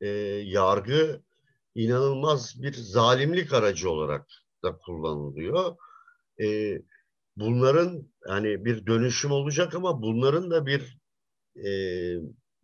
E, 0.02 0.08
yargı 0.46 1.22
inanılmaz 1.76 2.62
bir 2.62 2.74
zalimlik 2.74 3.54
aracı 3.54 3.90
olarak 3.90 4.28
da 4.64 4.78
kullanılıyor. 4.78 5.76
E, 6.42 6.78
bunların 7.36 8.12
hani 8.28 8.66
bir 8.66 8.86
dönüşüm 8.86 9.32
olacak 9.32 9.76
ama 9.76 10.02
bunların 10.02 10.52
da 10.52 10.66
bir 10.66 10.98
e, 11.56 11.72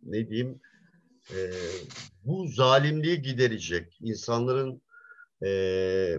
ne 0.06 0.28
diyeyim 0.28 0.60
e, 1.30 1.50
bu 2.24 2.48
zalimliği 2.48 3.22
giderecek 3.22 3.98
insanların 4.00 4.82
e, 5.44 6.18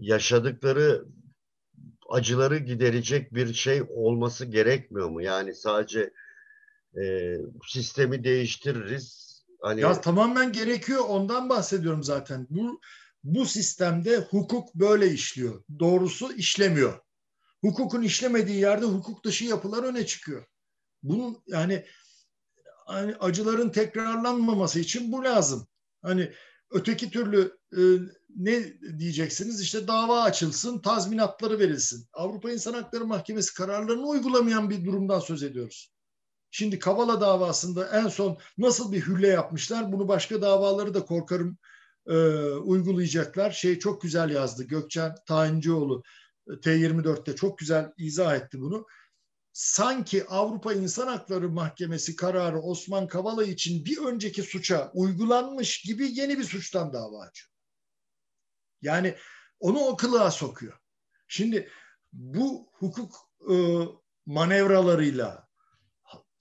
yaşadıkları 0.00 1.04
acıları 2.10 2.58
giderecek 2.58 3.34
bir 3.34 3.54
şey 3.54 3.82
olması 3.88 4.44
gerekmiyor 4.44 5.08
mu? 5.08 5.22
Yani 5.22 5.54
sadece 5.54 6.12
e, 7.02 7.36
sistemi 7.68 8.24
değiştiririz. 8.24 9.26
Hani 9.60 9.80
Ya 9.80 10.00
tamamen 10.00 10.52
gerekiyor. 10.52 11.04
Ondan 11.08 11.48
bahsediyorum 11.48 12.02
zaten. 12.02 12.46
Bu 12.50 12.80
bu 13.24 13.46
sistemde 13.46 14.16
hukuk 14.18 14.74
böyle 14.74 15.10
işliyor. 15.10 15.64
Doğrusu 15.78 16.32
işlemiyor. 16.32 17.00
Hukukun 17.60 18.02
işlemediği 18.02 18.60
yerde 18.60 18.86
hukuk 18.86 19.24
dışı 19.24 19.44
yapılar 19.44 19.84
öne 19.84 20.06
çıkıyor. 20.06 20.44
Bunun 21.02 21.42
yani 21.46 21.84
hani 22.86 23.14
acıların 23.16 23.70
tekrarlanmaması 23.70 24.80
için 24.80 25.12
bu 25.12 25.24
lazım. 25.24 25.66
Hani 26.02 26.32
öteki 26.70 27.10
türlü 27.10 27.58
e, 27.72 27.80
ne 28.36 28.80
diyeceksiniz? 28.98 29.60
İşte 29.60 29.88
dava 29.88 30.22
açılsın, 30.22 30.78
tazminatları 30.78 31.58
verilsin. 31.58 32.08
Avrupa 32.12 32.50
İnsan 32.50 32.74
Hakları 32.74 33.06
Mahkemesi 33.06 33.54
kararlarını 33.54 34.06
uygulamayan 34.06 34.70
bir 34.70 34.84
durumdan 34.84 35.20
söz 35.20 35.42
ediyoruz. 35.42 35.92
Şimdi 36.50 36.78
Kavala 36.78 37.20
davasında 37.20 37.88
en 37.88 38.08
son 38.08 38.38
nasıl 38.58 38.92
bir 38.92 39.06
hülle 39.06 39.28
yapmışlar? 39.28 39.92
Bunu 39.92 40.08
başka 40.08 40.42
davaları 40.42 40.94
da 40.94 41.04
korkarım 41.04 41.58
e, 42.06 42.16
uygulayacaklar. 42.44 43.50
Şey 43.50 43.78
çok 43.78 44.02
güzel 44.02 44.30
yazdı. 44.30 44.64
Gökçen 44.64 45.14
Tayincioğlu 45.26 46.02
e, 46.48 46.52
T24'te 46.52 47.36
çok 47.36 47.58
güzel 47.58 47.92
izah 47.98 48.36
etti 48.36 48.60
bunu. 48.60 48.86
Sanki 49.58 50.26
Avrupa 50.26 50.72
İnsan 50.72 51.06
Hakları 51.06 51.48
Mahkemesi 51.48 52.16
kararı 52.16 52.60
Osman 52.60 53.08
Kavala 53.08 53.44
için 53.44 53.84
bir 53.84 53.98
önceki 53.98 54.42
suça 54.42 54.90
uygulanmış 54.94 55.80
gibi 55.80 56.20
yeni 56.20 56.38
bir 56.38 56.44
suçtan 56.44 56.92
dava 56.92 57.20
açıyor. 57.20 57.50
Yani 58.82 59.16
onu 59.60 59.78
o 59.78 59.96
kılığa 59.96 60.30
sokuyor. 60.30 60.78
Şimdi 61.28 61.70
bu 62.12 62.68
hukuk 62.72 63.14
e, 63.50 63.54
manevralarıyla 64.26 65.48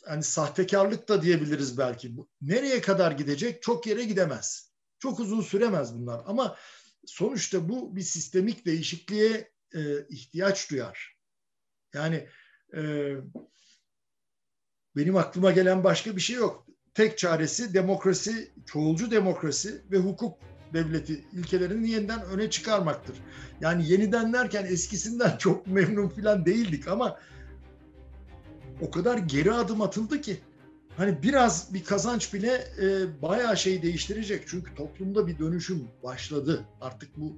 hani 0.05 0.23
sahtekarlık 0.23 1.09
da 1.09 1.21
diyebiliriz 1.21 1.77
belki. 1.77 2.15
Nereye 2.41 2.81
kadar 2.81 3.11
gidecek? 3.11 3.61
Çok 3.61 3.87
yere 3.87 4.03
gidemez. 4.03 4.73
Çok 4.99 5.19
uzun 5.19 5.41
süremez 5.41 5.95
bunlar 5.95 6.21
ama 6.25 6.57
sonuçta 7.05 7.69
bu 7.69 7.95
bir 7.95 8.03
sistemik 8.03 8.65
değişikliğe 8.65 9.51
e, 9.75 10.07
ihtiyaç 10.07 10.71
duyar. 10.71 11.17
Yani 11.93 12.29
benim 14.95 15.17
aklıma 15.17 15.51
gelen 15.51 15.83
başka 15.83 16.15
bir 16.15 16.21
şey 16.21 16.35
yok. 16.35 16.65
Tek 16.93 17.17
çaresi 17.17 17.73
demokrasi, 17.73 18.51
çoğulcu 18.65 19.11
demokrasi 19.11 19.81
ve 19.91 19.97
hukuk 19.97 20.37
devleti 20.73 21.23
ilkelerini 21.33 21.89
yeniden 21.89 22.21
öne 22.21 22.49
çıkarmaktır. 22.49 23.17
Yani 23.61 23.91
yeniden 23.91 24.33
derken 24.33 24.65
eskisinden 24.65 25.37
çok 25.39 25.67
memnun 25.67 26.09
falan 26.09 26.45
değildik 26.45 26.87
ama 26.87 27.19
o 28.81 28.91
kadar 28.91 29.17
geri 29.17 29.53
adım 29.53 29.81
atıldı 29.81 30.21
ki 30.21 30.39
hani 30.97 31.23
biraz 31.23 31.73
bir 31.73 31.83
kazanç 31.83 32.33
bile 32.33 32.63
e, 32.81 33.21
bayağı 33.21 33.57
şey 33.57 33.81
değiştirecek. 33.81 34.43
Çünkü 34.47 34.75
toplumda 34.75 35.27
bir 35.27 35.39
dönüşüm 35.39 35.87
başladı. 36.03 36.65
Artık 36.81 37.17
bu 37.17 37.37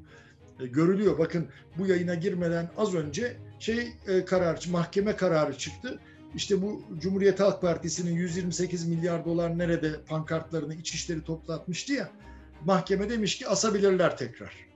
görülüyor. 0.65 1.19
Bakın 1.19 1.47
bu 1.77 1.87
yayına 1.87 2.15
girmeden 2.15 2.69
az 2.77 2.95
önce 2.95 3.37
şey 3.59 3.93
e, 4.07 4.25
karar, 4.25 4.65
mahkeme 4.71 5.15
kararı 5.15 5.57
çıktı. 5.57 5.99
İşte 6.35 6.61
bu 6.61 6.81
Cumhuriyet 6.99 7.39
Halk 7.39 7.61
Partisi'nin 7.61 8.11
128 8.11 8.87
milyar 8.87 9.25
dolar 9.25 9.57
nerede 9.57 10.01
pankartlarını 10.07 10.75
İçişleri 10.75 11.23
toplatmıştı 11.23 11.93
ya. 11.93 12.11
Mahkeme 12.65 13.09
demiş 13.09 13.37
ki 13.37 13.47
asabilirler 13.47 14.17
tekrar. 14.17 14.67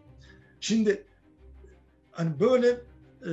Şimdi 0.60 1.04
hani 2.12 2.40
böyle 2.40 2.68
e, 3.26 3.32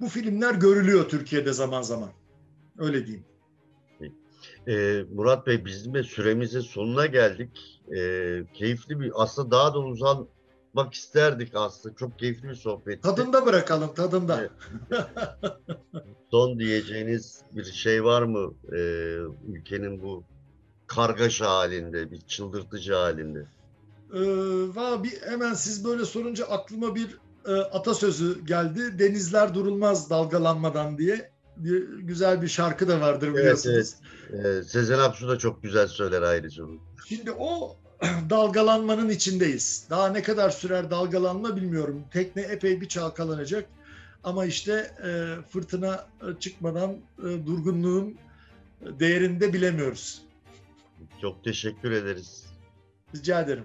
bu 0.00 0.08
filmler 0.08 0.54
görülüyor 0.54 1.08
Türkiye'de 1.08 1.52
zaman 1.52 1.82
zaman. 1.82 2.10
Öyle 2.78 3.06
diyeyim. 3.06 3.24
E, 4.68 5.04
Murat 5.14 5.46
Bey 5.46 5.64
bizim 5.64 5.94
de 5.94 6.02
süremizin 6.02 6.60
sonuna 6.60 7.06
geldik. 7.06 7.80
E, 7.96 7.98
keyifli 8.54 9.00
bir 9.00 9.12
aslında 9.14 9.50
daha 9.50 9.74
da 9.74 9.78
uzanmak 9.78 10.94
isterdik 10.94 11.52
aslında. 11.54 11.94
Çok 11.94 12.18
keyifli 12.18 12.48
bir 12.48 12.54
sohbetti. 12.54 13.00
Tadında 13.00 13.46
bırakalım 13.46 13.94
tadında. 13.94 14.48
Son 16.30 16.58
diyeceğiniz 16.58 17.42
bir 17.52 17.64
şey 17.64 18.04
var 18.04 18.22
mı 18.22 18.54
e, 18.72 18.78
ülkenin 19.48 20.02
bu 20.02 20.24
kargaşa 20.86 21.50
halinde, 21.50 22.10
bir 22.10 22.20
çıldırtıcı 22.20 22.94
halinde? 22.94 23.46
Ee, 24.14 25.02
bir 25.02 25.22
hemen 25.22 25.54
siz 25.54 25.84
böyle 25.84 26.04
sorunca 26.04 26.46
aklıma 26.46 26.94
bir 26.94 27.18
e, 27.46 27.52
atasözü 27.52 28.44
geldi. 28.46 28.98
Denizler 28.98 29.54
durulmaz 29.54 30.10
dalgalanmadan 30.10 30.98
diye. 30.98 31.30
Güzel 31.98 32.42
bir 32.42 32.48
şarkı 32.48 32.88
da 32.88 33.00
vardır 33.00 33.26
Evet, 33.28 33.38
biliyorsunuz. 33.38 33.94
E, 34.32 34.62
Sezen 34.62 34.98
Aksu 34.98 35.28
da 35.28 35.38
çok 35.38 35.62
güzel 35.62 35.86
söyler 35.86 36.22
ayrıca. 36.22 36.64
Şimdi 37.08 37.32
o 37.32 37.76
dalgalanmanın 38.30 39.08
içindeyiz. 39.08 39.86
Daha 39.90 40.08
ne 40.08 40.22
kadar 40.22 40.50
sürer 40.50 40.90
dalgalanma 40.90 41.56
bilmiyorum. 41.56 42.04
Tekne 42.12 42.42
epey 42.42 42.80
bir 42.80 42.88
çalkalanacak. 42.88 43.66
Ama 44.24 44.44
işte 44.44 44.90
e, 45.04 45.42
fırtına 45.48 46.06
e, 46.22 46.40
çıkmadan 46.40 46.96
e, 47.18 47.46
durgunluğun 47.46 48.16
değerini 48.80 49.40
de 49.40 49.52
bilemiyoruz. 49.52 50.22
Çok 51.20 51.44
teşekkür 51.44 51.90
ederiz. 51.90 52.46
Rica 53.14 53.40
ederim. 53.40 53.64